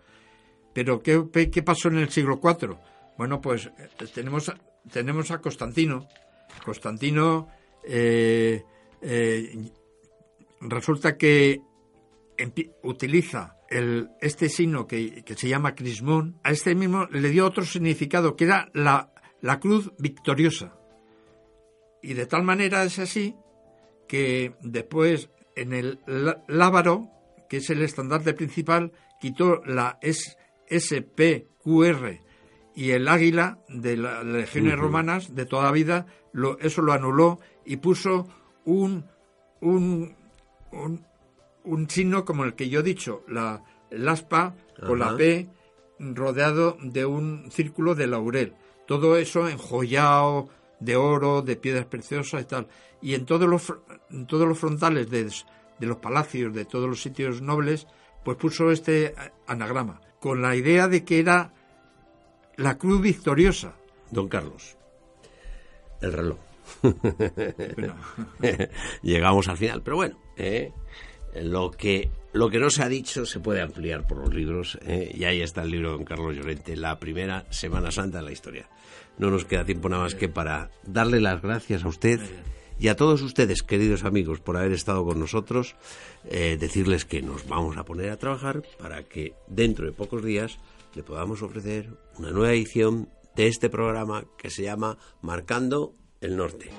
Pero 0.74 1.02
¿qué, 1.02 1.50
qué 1.50 1.64
pasó 1.64 1.88
en 1.88 2.00
el 2.00 2.10
siglo 2.10 2.42
IV? 2.44 2.76
Bueno, 3.18 3.40
pues 3.40 3.68
eh, 3.68 4.08
tenemos, 4.14 4.52
tenemos 4.92 5.32
a 5.32 5.40
Constantino. 5.40 6.10
Constantino 6.66 7.48
eh, 7.88 8.62
resulta 10.60 11.16
que 11.16 11.62
utiliza 12.84 13.56
este 14.20 14.50
signo 14.50 14.88
que, 14.88 15.24
se 15.34 15.48
llama 15.48 15.76
crismón, 15.76 16.42
a 16.44 16.52
este 16.52 16.76
mismo 16.76 17.06
le 17.06 17.30
dio 17.30 17.46
otro 17.46 17.64
significado, 17.64 18.36
que 18.36 18.44
era 18.44 18.70
la, 18.74 19.14
la 19.40 19.62
cruz 19.62 19.94
victoriosa. 19.98 20.76
Y 22.04 22.16
de 22.16 22.26
tal 22.26 22.44
manera 22.44 22.84
es 22.84 23.00
así 23.00 23.34
que 24.10 24.56
después 24.60 25.30
en 25.62 25.74
el 25.74 26.00
lábaro, 26.48 27.10
que 27.50 27.58
es 27.58 27.70
el 27.70 27.82
estandarte 27.82 28.34
principal, 28.34 28.92
quitó 29.20 29.62
la 29.66 30.00
SPQR 30.70 32.20
y 32.76 32.92
el 32.92 33.08
águila 33.08 33.60
de 33.68 33.98
las 33.98 34.26
legiones 34.26 34.78
romanas 34.78 35.36
de 35.36 35.46
toda 35.46 35.72
vida, 35.72 36.06
lo, 36.32 36.58
eso 36.60 36.82
lo 36.82 36.94
anuló 36.94 37.40
y 37.66 37.78
puso 37.78 38.28
un, 38.66 39.06
un, 39.60 40.16
un 41.64 41.90
signo 41.90 42.26
como 42.26 42.44
el 42.46 42.56
que 42.56 42.70
yo 42.70 42.80
he 42.80 42.84
dicho, 42.84 43.24
la, 43.28 43.64
el 43.90 44.08
aspa 44.08 44.56
con 44.86 45.00
la 45.00 45.16
P 45.16 45.50
rodeado 46.00 46.78
de 46.82 47.06
un 47.06 47.52
círculo 47.52 47.94
de 47.94 48.08
laurel. 48.08 48.56
Todo 48.88 49.18
eso 49.18 49.48
enjollado 49.48 50.50
de 50.82 50.98
oro, 50.98 51.42
de 51.42 51.56
piedras 51.56 51.86
preciosas 51.86 52.42
y 52.42 52.46
tal. 52.46 52.68
Y 53.02 53.14
en 53.14 53.26
todos 53.26 53.48
los, 53.48 53.74
todos 54.28 54.48
los 54.48 54.60
frontales 54.60 55.10
de, 55.10 55.32
de 55.80 55.88
los 55.88 55.98
palacios, 55.98 56.54
de 56.54 56.66
todos 56.66 56.90
los 56.90 57.02
sitios 57.02 57.42
nobles, 57.42 57.88
pues 58.26 58.38
puso 58.38 58.72
este 58.72 59.16
anagrama, 59.48 60.02
con 60.20 60.42
la 60.42 60.56
idea 60.56 60.88
de 60.88 61.06
que 61.06 61.20
era 61.20 61.54
la 62.58 62.78
cruz 62.78 63.02
victoriosa. 63.02 63.74
Don 64.12 64.28
Carlos, 64.28 64.78
el 66.02 66.14
reloj. 66.14 66.38
Llegamos 69.02 69.48
al 69.48 69.58
final, 69.58 69.82
pero 69.82 69.98
bueno, 69.98 70.18
¿eh? 70.38 70.72
Lo 71.36 71.72
que, 71.72 72.10
lo 72.34 72.50
que 72.50 72.60
no 72.60 72.70
se 72.70 72.84
ha 72.84 72.90
dicho 72.90 73.26
se 73.26 73.40
puede 73.40 73.62
ampliar 73.62 74.08
por 74.08 74.18
los 74.18 74.34
libros, 74.34 74.78
¿eh? 74.86 75.12
y 75.14 75.24
ahí 75.26 75.42
está 75.42 75.64
el 75.64 75.72
libro 75.72 75.92
de 75.92 75.98
don 75.98 76.06
Carlos 76.06 76.36
Llorente, 76.36 76.76
la 76.76 77.00
primera 77.00 77.46
Semana 77.50 77.92
Santa 77.92 78.20
de 78.20 78.24
la 78.24 78.32
historia. 78.32 78.70
No 79.18 79.30
nos 79.30 79.46
queda 79.46 79.66
tiempo 79.66 79.90
nada 79.90 80.04
más 80.04 80.16
que 80.16 80.30
para 80.30 80.72
darle 80.84 81.20
las 81.20 81.42
gracias 81.42 81.84
a 81.84 81.90
usted 81.90 82.20
y 82.80 82.88
a 82.88 82.96
todos 82.96 83.22
ustedes, 83.22 83.62
queridos 83.62 84.06
amigos, 84.06 84.40
por 84.40 84.58
haber 84.58 84.72
estado 84.72 85.06
con 85.06 85.20
nosotros, 85.20 85.76
eh, 86.30 86.58
decirles 86.60 87.06
que 87.06 87.22
nos 87.22 87.48
vamos 87.48 87.78
a 87.78 87.86
poner 87.86 88.10
a 88.10 88.18
trabajar 88.18 88.64
para 88.80 89.04
que 89.04 89.34
dentro 89.48 89.86
de 89.86 89.92
pocos 89.92 90.24
días 90.24 90.58
le 90.96 91.04
podamos 91.04 91.44
ofrecer 91.44 91.90
una 92.18 92.32
nueva 92.32 92.54
edición 92.54 93.10
de 93.36 93.48
este 93.48 93.70
programa 93.70 94.26
que 94.38 94.50
se 94.50 94.64
llama 94.64 94.98
Marcando 95.22 95.94
el 96.22 96.36
Norte. 96.38 96.72